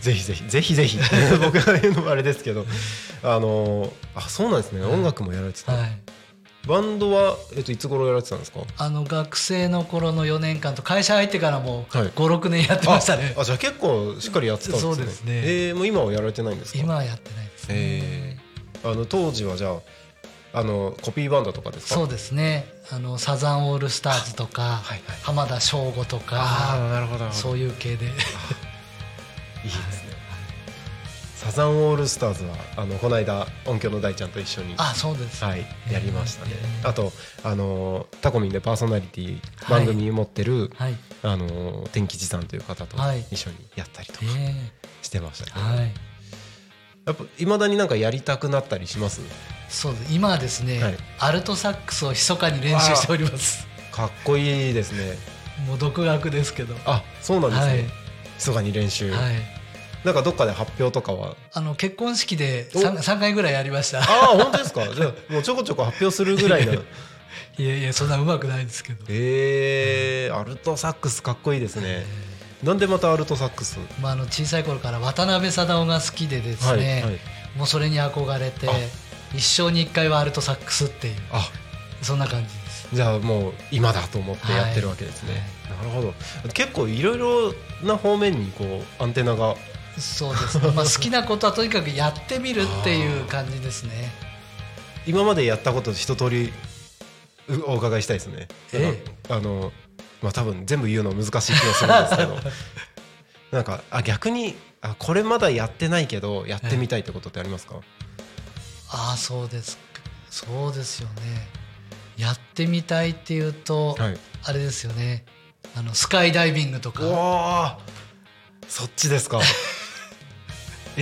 [0.01, 0.97] ぜひぜひぜひぜひ。
[1.41, 2.65] 僕が言うのもあれですけど
[3.23, 5.91] あのあそうなんですね、音楽もやられてた、はい
[6.69, 8.59] バンドは、えっと、いつ頃やられてたんですか？
[8.77, 12.03] あの学生の頃の4年間と会社入ってからもはい。
[12.09, 13.33] 56年やってましたね。
[13.37, 14.95] ああじゃあ結構しっかりやってたんですね。
[14.95, 15.31] そうですね。
[15.45, 16.79] えーもう今はやられてないんですか？
[16.79, 17.75] 今はやってないですね。
[17.75, 19.71] えーあの当時はじゃ
[20.53, 21.95] ああのコピーバンドとかですか？
[21.95, 22.65] そうですね。
[22.91, 25.17] あのサザンオールスターズとか、はいはい。
[25.23, 28.05] 浜田省吾とあかあなるほどそういう系で。
[28.05, 30.09] いいですね
[31.39, 36.51] サザンオールスターズはあのこの間音響の大ちゃんと一緒にあそうです、はい、やりましたね。
[36.83, 36.89] えー。
[36.89, 37.13] あと、
[37.45, 40.95] あのータコミンでパーソナリティ番組持ってる、はい。
[41.23, 43.21] あのー天吉さんという方とはい。
[43.31, 44.53] 一緒にやったりとかえ
[45.01, 45.93] してましたけど、えはい。
[47.05, 49.21] やっぱいまだになんかやりたくなったりします
[49.69, 50.13] そうです。
[50.13, 50.97] 今はですね、はい。
[51.19, 53.65] アルトサックスを密かに練習しております。
[53.93, 55.17] かっこいいですね。
[55.65, 56.75] もう独学ですけど。
[56.85, 57.77] あ、そうなんですはい。
[57.77, 57.89] ね。
[58.35, 59.58] 密かに練習、はい
[60.05, 61.35] なんかどっかで発表とかは？
[61.53, 64.05] あの結婚式でお？3, 3回ぐらいやりましたああ、
[64.37, 64.87] 本当ですか？
[64.93, 66.73] じゃあもうちょこちょこ発表するぐらいの。
[67.57, 72.05] いやいやそんなうまくないですけど、えー、アルトサックスかっこいいですね。
[72.63, 73.77] なんでまたアルトサックス？
[74.01, 77.19] まあ、あの小さい頃から渡辺貞夫が好きでですはいね、はい。
[77.57, 78.71] もうそれに憧れてあ
[79.35, 81.49] 一生に一回はアルトサックスっていうあ、
[82.01, 85.47] そんな感じですじゃあもう今だと思ってやってるわけですね。
[85.69, 86.13] なるほど。
[86.53, 89.55] 結構いろいろな方面にこうアンテナが。
[89.99, 94.11] そうですね、まあ、好きなことはとにかくやってみるっていう感じですね
[95.05, 96.51] 今までやったこと一通り
[97.49, 98.47] うお伺いしたいですね。
[98.73, 99.71] えあの
[100.21, 102.37] まあ多分全部言うの難しい気がするんですけど、
[103.51, 107.77] なんかあ逆にあこれまだやってないけどやってみたいってことってありますか？
[108.91, 109.81] ああそうですか
[110.29, 111.47] そうですよね
[112.17, 114.17] やってみたいっていうと、はい。
[114.43, 115.25] あれですよね
[115.75, 117.79] あのスカイダイビングとか
[118.67, 119.41] そっちですか。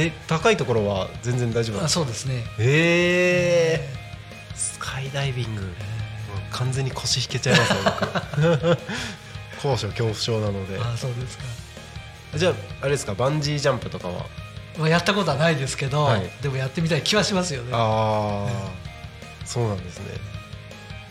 [0.06, 2.00] え高いところは全然大丈夫あですか？
[2.00, 2.44] そうですね。
[2.60, 3.98] ええ
[4.56, 5.62] スカイダイビング。
[5.62, 5.72] もう
[6.52, 7.78] 完全に腰引けちゃいますよ
[8.62, 8.78] 僕。
[9.62, 10.80] 高所恐怖症なので。
[10.80, 11.44] あそうですか、
[12.36, 13.14] じゃああれですか？
[13.16, 14.26] バンジージャンプとかは？
[14.78, 16.30] まあ、やったことはないですけど、はい。
[16.42, 17.70] でもやってみたい気はしますよね。
[17.74, 18.52] ああ
[19.46, 20.06] そうなんですね。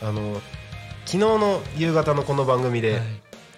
[0.03, 0.41] あの
[1.05, 3.03] 昨日の夕方のこの番組で、はい。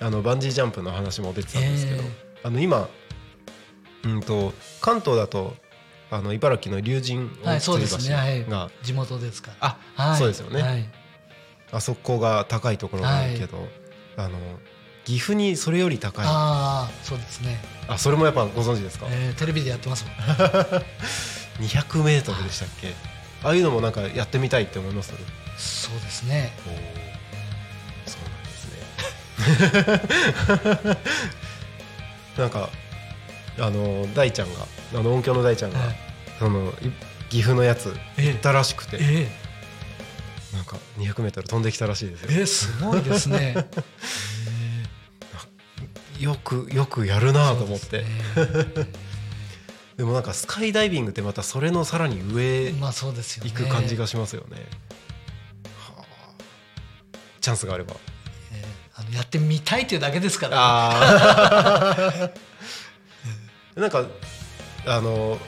[0.00, 2.06] あのバンジージャンプの話も出てたんですけど、え
[2.44, 2.88] あの今
[4.08, 5.54] うんと関東だと
[6.10, 8.44] あの茨城の龍神はい、そうですね、はい。
[8.46, 10.88] が、、地元ですかあ、はい、そうですよね、はい、
[11.70, 13.68] あそこが高いところがあるけど、
[14.16, 14.38] あの
[15.04, 16.26] 岐阜にそれより高い。
[16.26, 17.60] あああそうですね、
[17.98, 20.14] それもやっぱご存知ですか、えー、テレビでやってますもん。
[21.60, 22.94] 200メートルでしたっけ？
[23.42, 25.12] ああいうのもなんかやってみたいって思います？
[25.58, 26.52] そうですね。
[28.06, 28.68] そうなんです
[30.78, 30.98] ね。
[32.38, 32.70] なんか
[33.60, 35.96] あの大ちゃんがあの音響の大ちゃんが、はい。
[36.38, 36.72] そのい
[37.30, 38.28] 岐阜のやつええ。
[38.28, 39.28] 行ったらしくて、え
[40.54, 42.28] なんか 200m 飛んできたらしいですよ。
[42.30, 43.54] ー、えー、すごいですね。
[46.18, 48.04] よくよくやるなと思って。
[49.96, 54.64] でもなんかスカイダイビングってまたそれのさらに上行く感じがしますよね、
[55.76, 56.04] はあ。
[57.40, 57.96] チャンスがあれば。
[58.52, 62.32] えーあのやってみたいというだけですから、
[63.78, 64.04] なんか
[64.86, 65.38] あの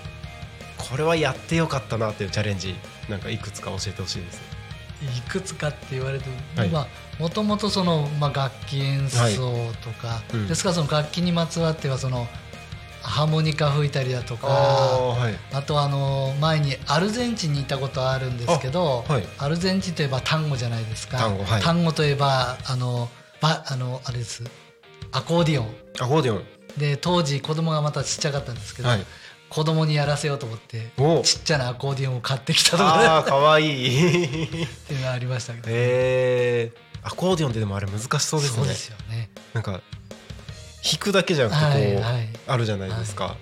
[0.77, 2.75] これはやってよかったなっていうチャレンジ
[3.09, 4.41] なんかいくつか教えてほしいです。
[5.03, 6.69] いくつかって言われても、はい。
[6.69, 6.87] まあ
[7.19, 9.19] もともとその、まあ、楽器演奏
[9.83, 10.49] とか、うん。
[10.49, 12.27] ですからその楽器にまつわってはその
[13.03, 15.35] ハーモニカ吹いたりだとかあーはい。
[15.53, 19.25] あとはあの前にアルゼンチンに行ったことあるんですけど、あはい。
[19.39, 21.19] アルゼンチンといえば単語じゃないですか。
[21.19, 21.63] 単語はい。
[21.63, 23.09] 単語といえばあの
[23.41, 24.45] ばあのあれです。
[25.13, 25.75] アコーディオン。
[25.99, 29.07] アコーディオンで当時子供がまたちっちゃかったんですけど、はい。
[29.49, 31.23] 子供にやらせようと思ってお。
[31.23, 34.63] ちっちゃなアコーディオンを買ってきたとかねああかわいい。
[34.65, 38.57] っていうのがありましたけど、えー、アコーディオンってでもあれ難しそうですね。
[38.59, 39.29] そうですよね。
[39.53, 39.73] なんか
[40.83, 42.29] 弾くだけじゃなくてこう、はいはい。
[42.47, 43.37] あるじゃないですか、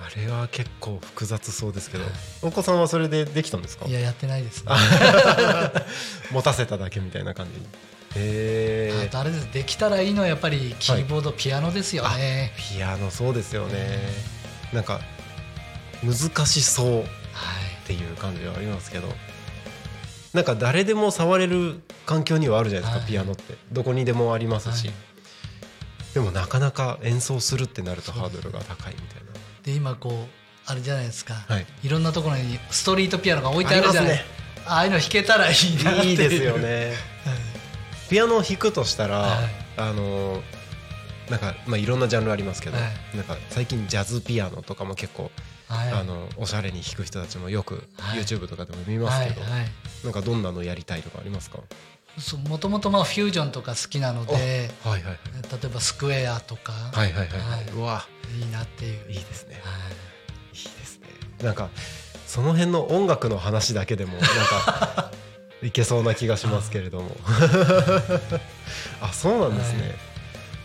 [0.00, 2.04] あれは結構複雑そうですけど、
[2.42, 3.86] お子さんはそれでできたんですか？
[3.86, 4.72] いややってないですね。
[6.32, 7.52] 持たせただけみたいな感じ
[8.12, 12.52] あとあれですできたらいいのはやっぱりキーボード、ピアノですよね。
[12.56, 14.00] ピアノそうですよね。
[14.72, 15.00] なんか
[16.02, 17.06] 難しそうはいっ
[17.86, 19.08] ていう感じはありますけど。
[20.32, 23.10] なんか誰でも触れる環境にはあるじゃないですか、はい。
[23.10, 23.54] ピアノって。
[23.72, 24.96] どこにでもありますし、はい。
[26.14, 29.30] でもなかなか演奏するってなるとハードルが高いみたいな。
[29.64, 30.12] で今こう
[30.66, 31.66] あれじゃないですか、はい。
[31.84, 34.24] い、ろんなところにストリートピアノが置いてあるじゃない。
[34.66, 36.10] あああいうの弾けたらいいなっていう。
[36.10, 36.94] いいですよね
[38.10, 39.48] ピアノを弾くとしたら、はい。
[39.76, 40.42] あの
[41.30, 42.82] なんかまあいろんなジャンルありますけど、は
[43.14, 45.30] なんか最近ジャズピアノとかも結構、
[45.68, 45.92] はい。
[45.92, 48.18] あのおしゃれに弾く人たちもよくはい。
[48.18, 49.42] YouTube とかでも見ますけど、
[50.04, 51.58] なんかどんなのやりたいとかありますか？
[52.48, 55.16] もともとまあフュージョンとか好きなので例はいはいはい。
[55.64, 57.70] えばスクエアとか、はいはいはいはい、はい。
[57.70, 58.04] うわ。
[58.36, 59.10] いいなっていう。
[59.10, 59.60] いいですね。
[59.62, 60.56] はい。
[60.56, 61.06] いいですね。
[61.44, 61.70] なんか
[62.26, 65.12] その辺の音楽の話だけでもなんか
[65.62, 67.16] いけそうな気がしますけれども。
[69.00, 69.94] あそうなんですね、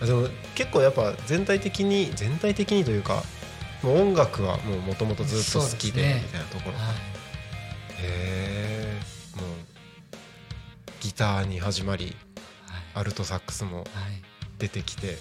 [0.02, 3.24] あでも結構やっぱ全体的に全体的にというか
[3.82, 6.94] もう音楽はもともとずっと好きでみたいなところ、はい。
[6.94, 6.96] へ
[8.02, 9.00] え
[9.36, 9.46] もう
[11.02, 12.16] ギターに始まり
[12.68, 12.82] はい。
[12.96, 13.86] アルトサックスもはい。
[14.58, 15.18] 出てきて、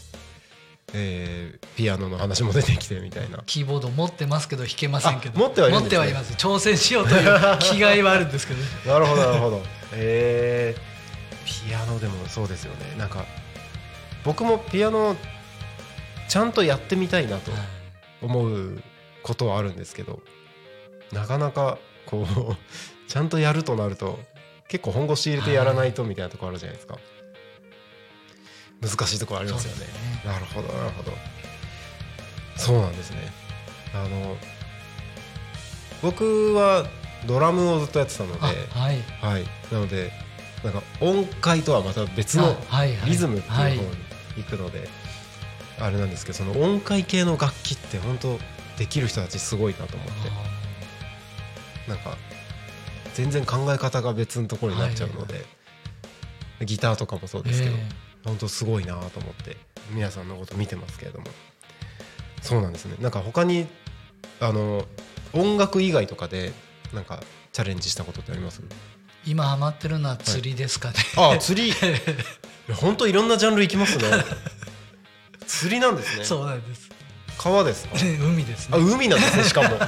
[0.94, 3.42] えーピアノの話も出てきてみたいな。
[3.46, 5.36] キーボード持ってますけど弾けませんけど。
[5.36, 5.78] あ持ってはいね。
[5.80, 6.32] 持ってはいます。
[6.34, 8.60] 挑戦しようという気概はあるんですけど。
[8.60, 10.76] ねなるほどなるほどへえ
[11.44, 12.94] ピアノでもそうですよね。
[12.96, 13.24] なんか
[14.24, 15.16] 僕もピアノ
[16.28, 17.50] ちゃんとやってみたいなと
[18.22, 18.82] 思う
[19.22, 20.20] ことはあるんですけど
[21.12, 22.56] なかなかこう
[23.10, 24.18] ちゃんとやるとなると
[24.68, 26.98] 結構本腰入れてやらないとみたいなところあるじゃないですか
[28.80, 29.86] 難しいところありますよね。
[29.86, 29.86] ね。
[30.24, 31.12] なるほどなるほど。
[32.56, 33.32] そうなんですね。
[33.94, 34.36] あの
[36.02, 36.86] 僕は
[37.26, 39.02] ドラムをずっとやってたのであはい。
[39.20, 40.12] はい、なので
[40.62, 42.56] なんか音階とはまた別の
[43.06, 43.82] リズムっていう方はいに
[44.36, 44.88] 行くので、
[45.80, 48.38] あれなんですけどその音階系の楽器って本当
[48.78, 50.54] できる人たちすごいなと思って。
[51.88, 52.16] なんか
[53.14, 55.44] 全然考え方が別のところになっちゃうので、
[56.64, 57.78] ギターとかもそうですけど、え
[58.24, 59.56] 本当すごいなと思って
[59.90, 61.26] 皆さんのこと見てますけれども。
[62.42, 62.96] そうなんですね。
[63.00, 63.66] なんか他に
[64.40, 64.84] あの
[65.32, 66.52] 音楽以外とかで
[66.92, 67.22] なんか
[67.52, 68.62] チャレンジしたことってあります？
[69.26, 71.72] 今ハマってるのは釣りですかね、あ釣り。
[72.74, 74.04] 本当いろんなジャンル行きますね。
[75.46, 76.24] 釣りなんですね。
[76.24, 76.90] そうなんです。
[77.38, 77.96] 川ですか？
[77.98, 79.78] 海ですあね海なんですねしかも。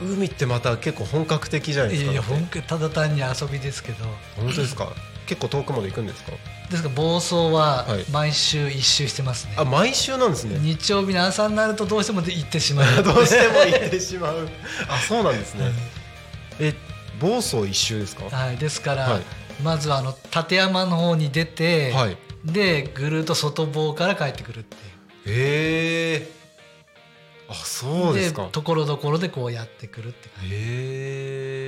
[0.00, 2.12] 海ってまた結構本格的じゃないですか。
[2.12, 4.04] いやいやただ単に遊びですけど。
[4.36, 4.92] 本当ですか？
[5.26, 6.32] 結構遠くまで行くんですか？
[6.70, 8.04] ですから房総ははい。
[8.10, 10.58] 毎週一周してますね、あ毎週なんですね。
[10.60, 12.86] 日曜日の朝になるとどうしても行ってしまう。
[13.02, 14.48] どうしても行ってしまう。
[14.88, 15.72] あそうなんですね。
[16.60, 16.74] え
[17.20, 18.24] 房総一周ですか？
[18.30, 19.22] はい、ですから、はい。
[19.62, 22.16] まずはあの立山の方に出て、はい。
[22.44, 24.82] でぐるっと外房から帰ってくるっていう。
[25.26, 26.30] へえ
[27.48, 28.48] あそうですか。
[28.52, 30.54] ところどころでこうやってくるって感じ。
[30.54, 30.58] へ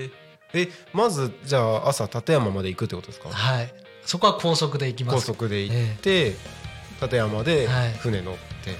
[0.05, 0.11] え
[0.53, 3.31] えまずじゃあ朝立山まで行くってことですか？
[3.31, 3.73] はい
[4.05, 5.15] そこは高速で行きます。
[5.17, 6.37] 高速で行って、
[7.03, 7.93] 立山ではい。
[7.95, 8.77] 船乗って、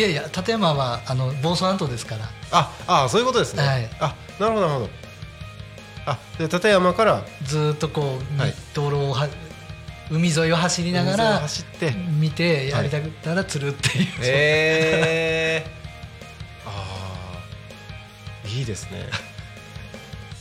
[0.00, 2.28] いやいや立山はあの房総半島ですから。
[2.50, 3.90] ああそういうことですね、はい。
[4.00, 4.90] あなるほどなるほど。
[6.06, 8.54] あで立山からずーっとこう、はい。
[8.74, 9.28] 道路をは
[10.10, 15.66] 海沿いを走りながら走って見てやりたくったら釣るっていう、へえ。
[16.64, 17.40] あ
[18.44, 19.06] あいいですね。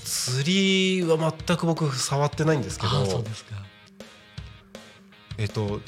[0.06, 3.56] 釣りは全く僕触ってないんですけあどあそうですか
[5.38, 5.80] えっと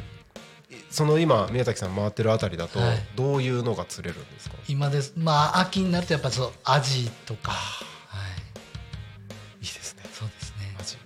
[0.89, 2.97] その今宮崎さん回ってるあたりだとはい。
[3.15, 5.13] どういうのが釣れるんですか、今です。
[5.15, 7.51] まあ秋になるとやっぱそうアジとか。
[7.51, 9.65] はい。
[9.65, 10.03] いいですね。
[10.11, 10.73] そうですね。
[10.77, 10.97] マジ。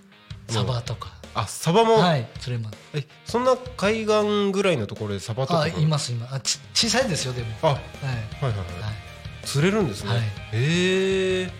[0.48, 1.12] サバとか。
[1.34, 2.78] あサバも、はい釣れます。
[2.94, 6.28] えそんな海岸ぐらいのところでサバとかあいます今。
[6.32, 7.48] あち小さいですよでも。
[7.62, 7.76] あはい。
[7.76, 9.46] はいはいはい、はい。
[9.46, 10.18] 釣れるんですね、はい。
[10.20, 11.50] へえ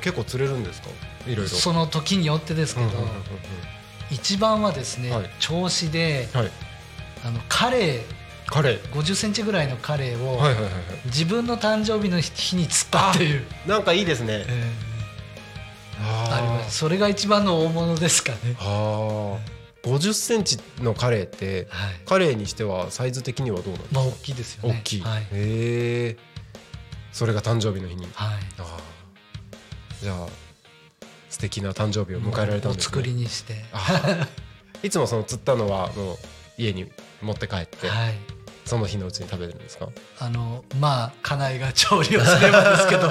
[0.00, 0.88] 結構釣れるんですか？
[1.26, 1.48] いろいろ。
[1.48, 3.14] その時によってですけど、うんうんうんうん
[4.10, 5.30] 一番はですね、はい。
[5.40, 6.50] 銚子ではい。
[7.24, 8.04] あのカレ
[8.46, 8.82] カレー。
[8.82, 10.72] ー50センチぐらいのカレーを、はいはいはいはい。
[11.06, 14.44] 自分の誕生日の日に釣ったっていう、なんかいいですね。
[14.46, 14.72] え
[16.00, 16.36] あー。
[16.36, 16.78] あります。
[16.78, 18.38] それが一番の大物ですかね。
[18.58, 19.38] あー。
[19.84, 21.94] 50センチのカレーってはい。
[22.06, 24.00] カレーにしてはサイズ的にはどうなんですか？
[24.00, 24.80] まあ大きいですよね。
[24.80, 26.16] 大きい、はい、へえ
[27.12, 28.06] それが誕生日の日に。
[28.14, 28.76] はい、ああ
[30.00, 30.26] じゃあ
[31.34, 33.56] 素敵な誕生日を迎えられたんですお作りねにして。
[33.72, 34.28] あ
[34.84, 36.16] いつもその釣ったのはもう
[36.56, 38.14] 家に持って帰って、はい。
[38.64, 39.88] その日のうちに食べるんですか？
[40.20, 43.10] あのまあ家内が調理をすればですけど。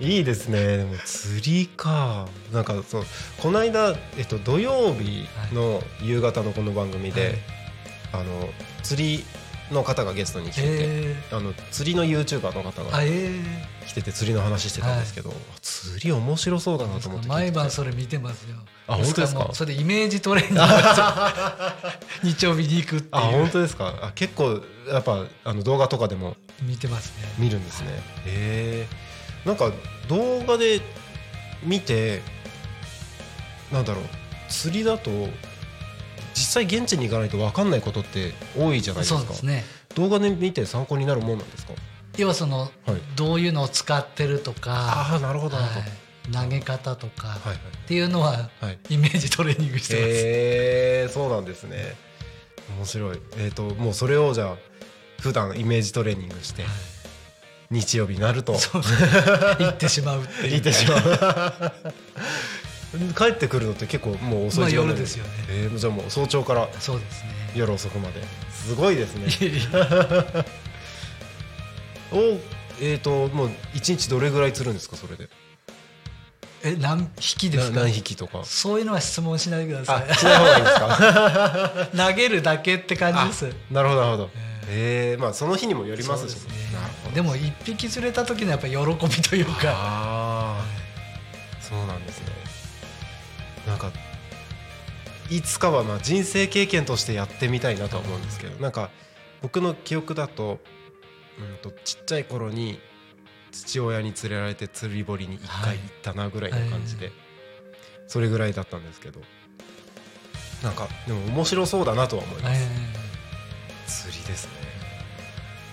[0.00, 0.78] いいですね。
[0.78, 2.26] でも釣りか。
[2.54, 7.38] なんかそうこの間、えっと、土曜日の夕方のこの番組で、
[8.14, 8.48] あの
[8.82, 9.24] 釣り
[9.70, 12.98] の方がゲストに来てて、えあの釣りの YouTuber の方ー、が
[13.86, 18.56] 来てて釣りの話してたんですけど、釣り面白そうだなと思って毎晩それ見てますよ。
[18.86, 19.50] あ本当ですか？
[19.52, 23.38] それでイメージトレーニング日曜日に行くってあいう。
[23.38, 23.94] 本当ですか？
[24.02, 27.28] あ結構やっぱあの動画とかでも見てますね。
[27.38, 27.88] 見るんですね。
[28.26, 28.86] へ
[29.44, 29.72] えんか
[30.08, 30.80] 動画で
[31.64, 32.22] 見て
[33.72, 34.04] なんだろう
[34.48, 35.10] 釣りだと
[36.36, 39.20] 実際現地に行かないと分かんないことって多いじゃないですか。
[39.20, 39.64] そうですね。
[39.94, 41.72] 動画で見て参考になるもんなんですか？
[42.18, 42.70] 要はその、はい。
[43.16, 47.38] どういうのを使ってるとかああなるほどはい、投げ方とか、
[47.84, 48.78] っていうのははい。
[48.90, 51.96] イメージトレーニングしてます、へえそうなんですね。
[52.76, 53.20] 面白い。
[53.38, 54.56] えっ、ともうそれをじゃあ
[55.20, 56.64] 普段イメージトレーニングして
[57.70, 58.54] 日曜日になると。
[58.58, 58.82] そう
[59.58, 60.50] 言ってしまうっていう。
[60.50, 61.72] 言ってしまう
[63.16, 65.30] 帰ってくるのって結構もう遅い時間まあ夜ですよね。
[65.48, 67.30] えーじゃあもう早朝からそうですね。
[67.54, 68.22] 夜遅くまで。
[68.52, 69.26] すごいですね。
[72.12, 72.38] お
[72.80, 75.28] えっ、ともう一日どれぐらい釣るんですかそれで？
[76.64, 77.76] え何匹ですか？
[77.76, 78.42] な何匹とか。
[78.44, 81.88] そういうのは質問しないでくださあしない方がいいですか？
[81.94, 83.56] い 投げるだけって感じです。
[83.70, 84.30] なるほどなるほど。
[84.68, 86.34] ええー、まあその日にもよりますし。
[86.34, 86.40] ね。
[87.14, 89.52] でも一匹釣れた時のやっぱり喜びというか。
[89.66, 90.64] ああ
[91.62, 92.26] そうなんですね
[93.66, 93.90] なんか
[95.30, 98.90] いつかはまあ人生経験としてやってみたいなとは思うんですけどなんか
[99.42, 100.60] 僕の記憶だと,、
[101.38, 102.78] うん、とちっちゃい頃に
[103.50, 107.12] 父親に連れられて釣り堀に1回行ったなぐらいの感じで、は
[108.06, 109.20] それぐらいだったんですけど
[110.62, 113.06] なんかでも面白そうだなとは思います、え
[113.86, 114.52] 釣りですね。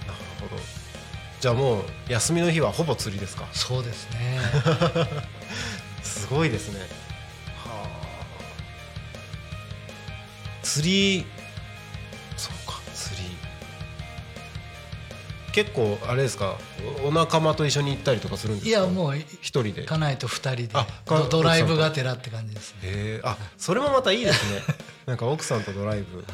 [0.07, 0.61] なるほど。
[1.39, 3.45] じゃあもう休みの日はほぼ釣りですか？
[3.45, 4.39] ーそうですね。
[6.03, 6.79] すごいですね
[10.64, 10.89] 釣
[11.20, 11.26] り。
[12.38, 13.24] そうか釣り。
[15.51, 16.57] 結構あれですか
[17.03, 18.80] おお仲間と一緒に行ったりとかするんですか？
[18.80, 19.84] いやもう一人で。
[19.84, 20.70] へ家内と二人で
[21.05, 22.80] ドドライブがてらって感じですね。
[22.84, 24.61] えあそれもまたいいですね。
[25.05, 26.26] なんか奥さんとドライブ。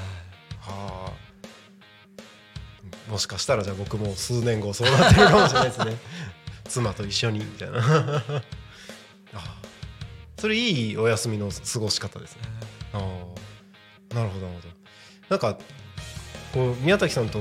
[0.62, 1.12] はあ。
[3.12, 5.98] もしかしたらじゃあ僕も数年後そうなってるかもしれないですね。
[6.70, 7.80] 妻と一緒にみたいな。
[9.34, 9.58] あ
[10.40, 12.42] それいいお休みの過ごし方ですね。
[12.94, 13.02] ああ
[14.14, 14.74] なるほどなるほど。
[15.30, 15.58] なんか
[16.54, 17.40] こう宮崎さんと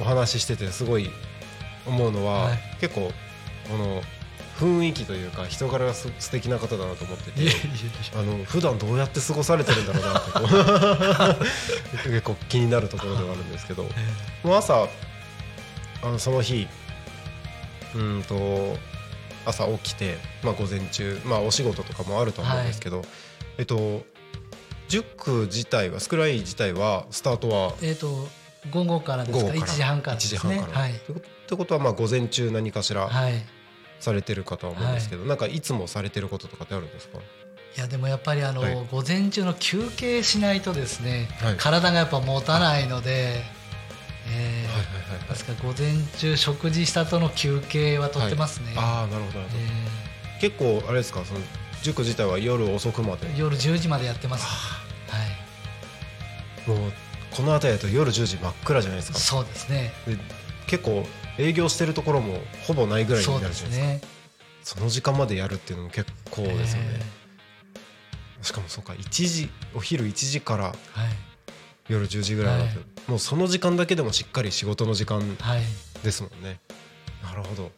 [0.00, 1.10] お話ししててすごい
[1.86, 2.58] 思うのは、はい。
[2.80, 3.12] 結構
[3.68, 4.02] この
[4.58, 7.48] 雰囲気というか人柄がす素敵な方だなと思ってて
[8.16, 11.44] あの普段どうやって過ごされてるんだろうなって
[12.10, 13.88] 結構気になるところではあるんですけどや
[14.42, 14.88] もう朝
[16.02, 16.66] あのその日
[17.94, 18.76] うんと
[19.46, 23.02] 朝起きて、まあ、午前中、まあ、お仕事とかもあると思うんですけど、
[23.56, 24.04] えっと
[24.88, 27.74] 塾自体はスクライ自体はスタートは？
[27.82, 28.28] えっと
[28.70, 29.44] 午後からですか？
[29.44, 29.72] 午後から。
[29.72, 30.64] 1時半からで1すね。
[30.70, 30.92] はい。
[30.92, 30.94] っ
[31.48, 33.34] てことはまあ午前中何かしらはい。
[34.00, 37.18] されてるかとは思うんですけど、なんかいつもされてることとかってあるんですか？
[37.18, 38.86] いやでもやっぱりあの、はい。
[38.90, 41.56] 午前中の休憩しないとですね、はい。
[41.56, 43.42] 体がやっぱ持たないので、
[44.30, 45.28] えーはいはいはいはい。
[45.30, 51.24] ですから午前中食事した後の休憩はとってますね、ああなるほどなるほど、え結構あれですか？
[51.24, 51.40] その
[51.82, 53.26] 塾自体は夜遅くまで。
[53.28, 54.78] ー夜10時までやってます、は
[56.66, 56.92] もう
[57.30, 59.18] この辺りだと夜10時真っ暗じゃないですい、か。
[59.18, 59.92] そうですね。
[60.06, 60.18] で
[60.66, 61.06] 結構
[61.38, 63.70] 営業してるところもほぼないぐらいになるじゃないですか。
[63.70, 64.00] すね。
[64.62, 67.00] その時間までやるっていうのも結構ですよね、
[68.42, 71.12] しかもそうか1時お昼1時からえーはい。
[71.88, 72.78] 夜10時ぐらいまで、はい。
[73.06, 75.62] もうその時間だけでもしっかり仕事の時間はい。
[76.02, 76.60] ですもんね。
[77.22, 77.72] なるほど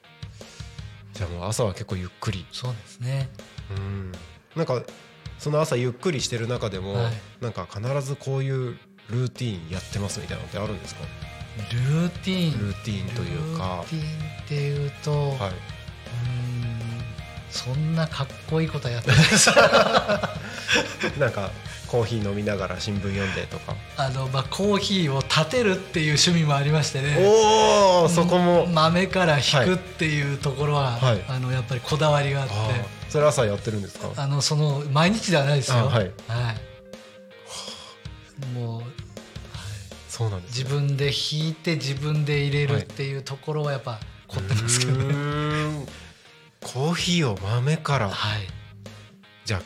[1.21, 2.47] じゃあもう朝は結構ゆっくり。
[2.51, 3.29] そうですね。
[3.77, 4.12] うん。
[4.57, 4.83] なんか
[5.39, 7.12] その朝ゆっくりしてる中でも、はい。
[7.43, 8.79] なんか必ずこういう
[9.11, 11.03] ルーティーンやってますみたいなのってあるんですか？
[11.75, 12.59] ルーティーン。
[12.68, 13.85] ルーティーンというか。
[13.85, 15.29] ルーティーンっていうと、はい。
[15.29, 15.51] うーん
[17.51, 19.51] そんなかっこいいことはやってないです。
[21.21, 21.51] なんか
[21.91, 23.74] コーヒー飲みながら新聞読んでとか。
[23.97, 27.16] あの、まあ、コーヒーを立てるっていう趣味もありましてね。
[27.18, 31.24] おおそこも、豆から引くっていうところは、はい。
[31.28, 32.55] あのやっぱりこだわりがあって。
[33.09, 34.12] それ朝やってるんですか？
[34.16, 35.78] あのその毎日ではないですよ。
[35.78, 36.11] あはい。
[38.55, 38.82] もう
[40.09, 45.86] そうなんです自分で引いて自分で入れるっていうところはやっぱ凝ってますけどうねーん。
[46.62, 48.11] コーヒーを豆から。
[48.11, 48.47] はい。
[49.45, 49.62] じゃあ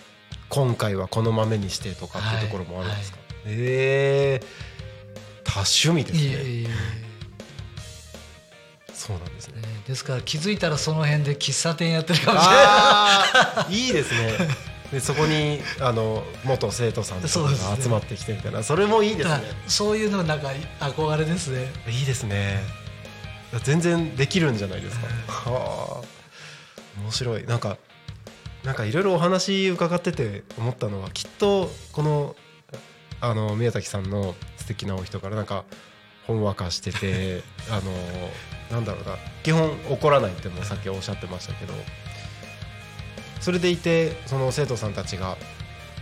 [0.54, 4.46] 今回はこの豆にしてとかっていうところもあるんですか、ええ
[5.42, 6.68] 多趣味ですねいえいえいえ。
[8.94, 9.60] そうなんですね。
[9.62, 13.86] ねですから気づいたらその辺で喫茶店やってるかもしれない。
[13.86, 14.48] いいですね。
[14.92, 18.62] でそこにあの元生徒さんとかが集まってきてみたいな。
[18.62, 19.42] それもいいですね。
[19.66, 21.66] そういうのなんか憧れですね。
[21.88, 22.60] いいですね。
[23.64, 25.50] 全然できるんじゃないですか。
[25.50, 27.00] はあ。
[27.00, 27.44] 面白い。
[27.44, 27.76] なんか
[28.64, 32.34] なんかいろいろお話伺ってて思ったのはきっとこの
[33.20, 35.64] あの宮崎さんの素敵なお人からなんか
[36.26, 37.92] ほんわかしてて あの
[38.70, 39.16] なんだろうな。
[39.42, 41.74] 基本怒らないってもうさっきおっしゃってましたけど
[43.40, 45.36] それでいてその生徒さんたちが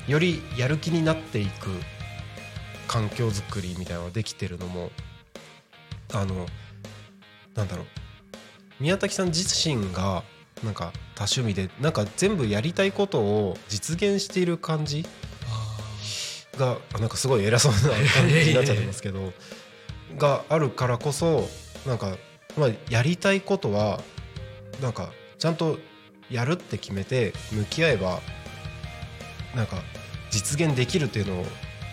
[0.06, 1.68] よりやる気になっていく
[2.86, 4.92] 環境づくりみたいなのができてるのも
[6.12, 6.46] あの
[7.54, 7.86] なんだろう。
[8.78, 10.22] 宮崎さん自身が
[10.64, 15.04] なんか多趣味でなんか全部やりたいことを実現している感じ
[16.56, 19.32] があなんかすごい偉そうな感じになっちゃってますけど
[20.16, 21.48] があるからこそ
[21.86, 22.16] なんか、
[22.56, 24.00] まあ、やりたいことは
[24.80, 25.78] なんかちゃんと
[26.30, 28.20] やるって決めて向き合えば
[29.54, 29.76] なんか
[30.30, 31.46] 実現できるっていうのを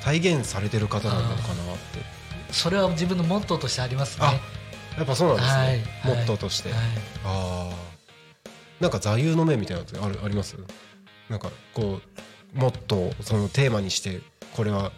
[0.04, 1.36] 体現されてる方なのかなっ
[1.94, 2.20] て。
[2.52, 4.26] それは自分のモットーとしてありますね。
[4.26, 4.34] あ
[4.98, 6.16] やっぱそうなんですね、はい。
[6.18, 6.80] モットーとして、はい。
[7.24, 7.89] ああ
[8.80, 10.56] なんか座右の銘みたいなのってあるあります？
[11.30, 12.00] なんかこ
[12.56, 14.22] うモットーをそのテーマにして
[14.56, 14.92] これは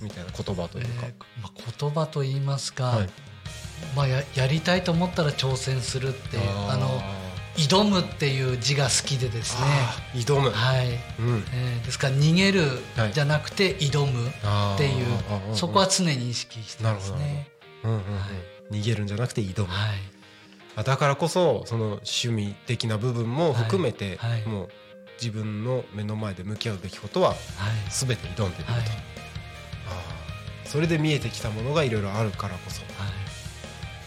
[0.00, 3.08] みたいな言葉というか、えーまあ、言葉と言いますか、はい。
[3.96, 6.38] まあ、ややりたいと思ったら挑戦するって
[6.68, 7.00] あの
[7.56, 9.66] 挑むっていう字が好きでですね。
[10.14, 10.90] 挑む、はい、う
[11.22, 11.44] ん。
[11.52, 12.62] えーですから逃げる
[12.96, 13.12] はい。
[13.12, 14.32] じゃなくて挑むっ
[14.76, 17.48] ていう、あーそこは常に意識してますね。
[17.84, 18.02] うんうんうん。
[18.70, 19.90] 逃げるんじゃなくて挑む、はい。
[19.90, 20.17] あ
[20.82, 24.30] だからこそその趣味的な部分も含めて、はい。
[24.32, 24.42] はい。
[24.46, 24.68] もう
[25.20, 27.38] 自分の目の前で向き合うべきことははい。
[27.90, 28.84] 全て挑んでみると、はい。
[30.64, 33.28] それで見えてきたものがいろいろあるからこそはい。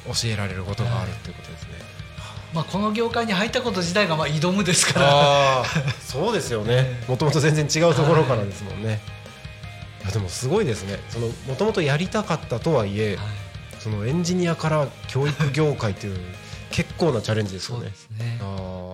[0.05, 1.69] 教えられることがあるっていうことですね、
[2.53, 5.07] まあ、この業界に入ったこと自体がまあ挑むですから。
[5.07, 5.65] ああ
[5.99, 7.01] そうですよね。
[7.07, 9.01] もともと全然違うところからですもんね、
[10.01, 10.99] いやでもすごいですね。
[11.09, 13.25] そのもともとやりたかったとはいえ、はい。
[13.79, 16.19] そのエンジニアから教育業界っていう
[16.71, 18.39] 結構なチャレンジですよそうねですね。
[18.41, 18.93] あー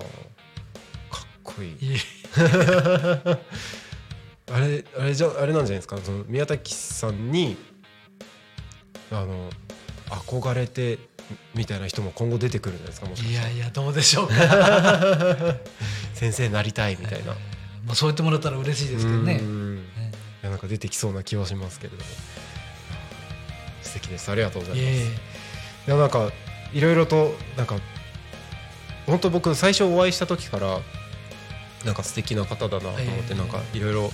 [1.12, 1.78] かっこいい。
[4.50, 5.98] あれあれじゃあれなんじゃないですか？
[6.04, 7.58] その宮崎さんに
[9.12, 9.50] あの
[10.10, 11.00] 憧れて
[11.54, 13.08] みたいな人も今後出てくるんじゃないですか？
[13.08, 14.36] もしかいやいやどうでしょうか。
[16.14, 17.34] 先生になりたいみたいな、
[17.86, 19.36] まあ、そう言ってもらったら嬉しいですけどね。
[19.36, 22.04] いやなんか出てきそうな気はしますけれども。
[23.84, 24.30] 素敵です。
[24.32, 25.04] ありがとうございます。
[25.06, 25.10] い
[25.88, 26.32] やなんか
[26.74, 27.76] いろいろとなんか
[29.06, 30.80] 本当僕最初お会いした時から
[31.86, 33.34] なんか素敵な方だなと思って、ええ。
[33.36, 34.12] なんかいろいろ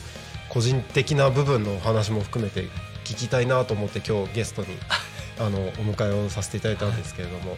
[0.49, 2.66] 個人的な部分のお話も含めて
[3.04, 4.68] 聞きたいなと思って今日ゲストに
[5.39, 7.58] あのお迎えをさせていただいたんですけれども、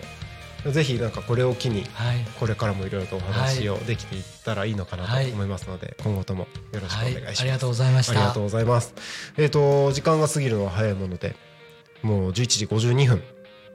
[0.71, 2.25] ぜひなんかこれを機にはい。
[2.39, 5.31] これからもいろいろとお話をできていったらいいのかなとはい。
[5.31, 7.41] 思いますので、今後ともよろしくおはい願いします。
[7.41, 8.13] ありがとうございました。
[8.13, 8.93] ありがとうございます。
[9.37, 11.35] えっ、と時間が過ぎるのは早いもので、
[12.01, 13.21] もう11時52分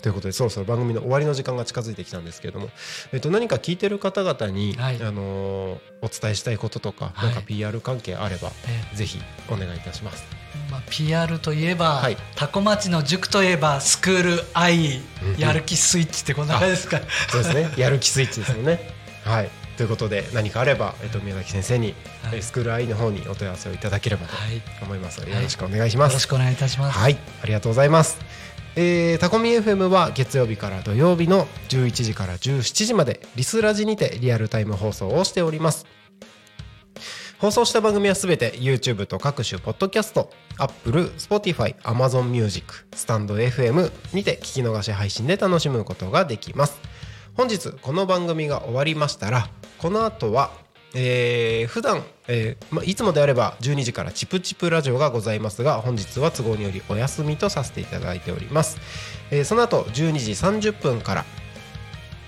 [0.03, 2.71] ということでそろそろ番組の終わりの時間が近づいてきたんですけれども、
[3.13, 8.51] えっ、と何か聞いてる方々に、はいあのーお伝えしたいこととか、はいなんか PR 関係あれば
[8.93, 9.21] えぜひ
[9.51, 10.25] お願いいたします。
[10.71, 17.01] まあ、PR といえば、はいタコ町の塾といえばスクール愛、うんやる気スイッチってこんな感じですか？
[17.29, 17.71] そうですね。
[17.77, 18.95] やる気スイッチですよね。
[19.25, 19.51] はい。
[19.77, 26.15] ということで何かあれば、えっと宮崎先生に、はいえスクール I の方にお問い合わせをいただければとはい、よ思いますので、よろしくお願いします。
[26.15, 26.99] ろしくお願いいたします。
[26.99, 28.19] はい、ありがとうございます。
[28.77, 35.87] えー、タコミ FM は月曜日から土曜日の11時から17時までリスラジにてリアルタイム放送をしております。
[37.39, 46.79] 放送した番組はすべて YouTube と各種ポッドキャスト、Apple、Spotify、Amazon Music、スタンド FM にて聞き逃し配信で楽しむことができます。
[47.35, 49.49] 本日この番組が終わりましたら、
[49.79, 50.53] この後は
[50.95, 58.79] えー普段、えーま、いつもであれば12時からチプチプラジオがございますが本日は都合によりお休みとさせていただいております、
[59.31, 60.33] えーその後12時
[60.71, 61.25] 30分から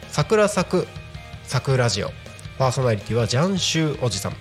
[0.09, 0.87] 桜咲く
[1.45, 2.11] 桜ラジオ。
[2.59, 4.33] パーソナリティはジャンシューおじさん。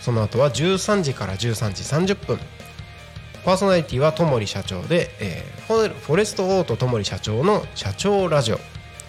[0.00, 1.72] その後は13時から13
[2.04, 2.38] 時30分
[3.44, 8.58] パーソナリティはともり社長で、えーフォレストオートともり社長の社長ラジオ。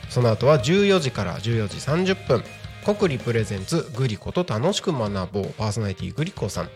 [0.10, 2.44] その後は14時から14時30分
[2.86, 6.70] 国理プレゼンツグリコと楽しく学ぼうパーソナリティグリコさん。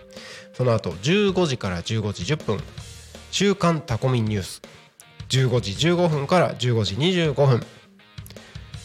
[0.53, 2.59] その後15時から15時10分
[3.29, 4.63] 週刊タコミンニュース。
[5.29, 7.59] 15時15分から15時25分。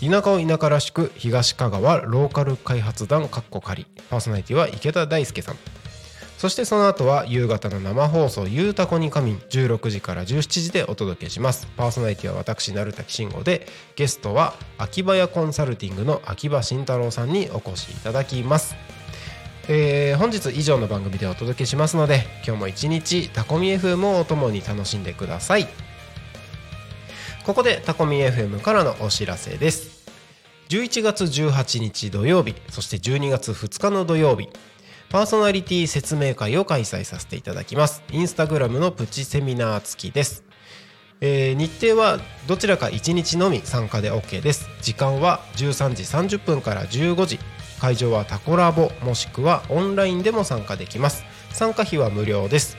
[0.01, 5.57] 田舎を田舎らしく東香川ローカル開発団かっこ仮パーソナリティは池田大輔さん。
[6.45, 11.67] そしてその後は夕方の生放送「ゆうたこに仮眠」16時から17時でお届けします。
[11.75, 13.67] パーソナリティは私成滝慎吾で
[13.97, 18.77] ゲストは秋葉屋コンサルティングの秋葉慎太郎さんにお越しいただきます。
[19.69, 25.67] えー本日以上の番組でお届けしますので今日も一日タコミ FM をお供に楽しんでください。
[27.47, 30.05] ここでタコミ FM からのお知らせです
[30.69, 34.49] 11月18日土曜日そして12月2日の土曜日
[35.15, 38.03] パーソナリティ説明会を開催させていただきます。
[38.11, 40.43] インスタグラムのプチセミナー付きです。
[41.21, 44.69] えー日程はどちらか1日のみ参加で OK です。
[44.83, 47.39] 時間は13時30分から15時。
[47.81, 51.25] 会場はタコラボもしくはオンラインでも参加できます。
[51.53, 52.77] 参加費は無料です。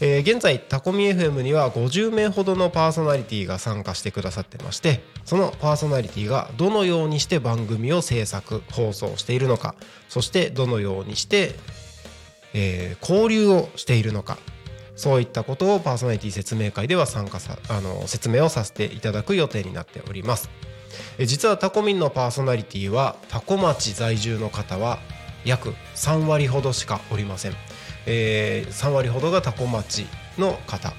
[0.00, 9.74] えー現在タコミ FM には50名ほどのパーソナリティが参加してくださってましてそのパーソナリティがどのようにして番組を制作放送しているのか
[10.08, 11.54] そしてどのようにして、
[12.54, 14.38] えー交流をしているのか
[14.96, 20.48] そういったことをパーソナリティ説明会では参加さあの説明をさせていただく予定になっております。
[21.18, 24.98] 実はタコミンのパーソナリティはタコ町在住の方は
[25.44, 27.52] 約3割ほどしかおりません。
[28.06, 30.06] えー3割ほどが多古町
[30.38, 30.92] の方、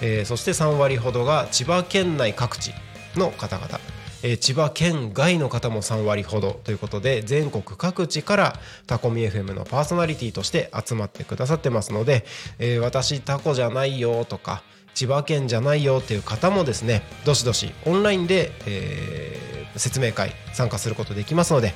[0.00, 2.72] えーそして3割ほどが千葉県内各地
[3.16, 3.80] の方々、
[4.22, 12.24] えー千葉県外の方も3割ほどということで全国各地からタコミ FM のパーソナリティとして集まってくださってますので、
[12.58, 14.62] えー私タコじゃないよとか
[14.94, 21.72] 千葉県じゃないよっていう方もですねどしどしオンラインで、えー説明会参加することできますので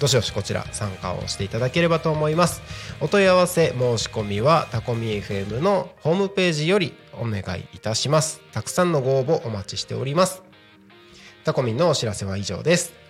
[0.00, 2.62] どしどしこちら参加をしていただければと思います。
[3.00, 8.40] お問い合わせ申し込みはタコミ FM のホームページよりお願いいたします。
[8.52, 10.42] たくさんのご応募お待ちしております。
[11.44, 13.04] タコミンのお知らせは以上です。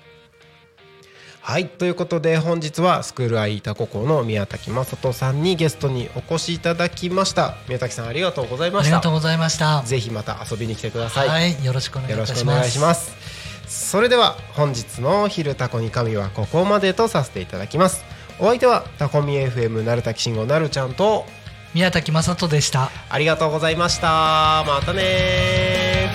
[1.40, 7.56] はいということで本日はスクールアイタコ校の宮崎雅人さんにゲストにお越しいただきました。
[7.68, 8.88] 宮崎さんありがとうございあました。
[8.88, 9.82] りがとうございました。
[9.82, 13.43] ぜひまた遊びに来てください、はい、よろしくお願いします。
[13.74, 18.04] それでは本日の「昼タコに神」はここまでとさせていただきます
[18.38, 21.26] お相手はタコミ FM なるたきしんごなるちゃんと
[21.74, 22.92] 宮崎雅人でした。
[23.10, 26.08] ありがとうございましたまたね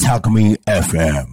[0.00, 1.26] ー Talk Me FM.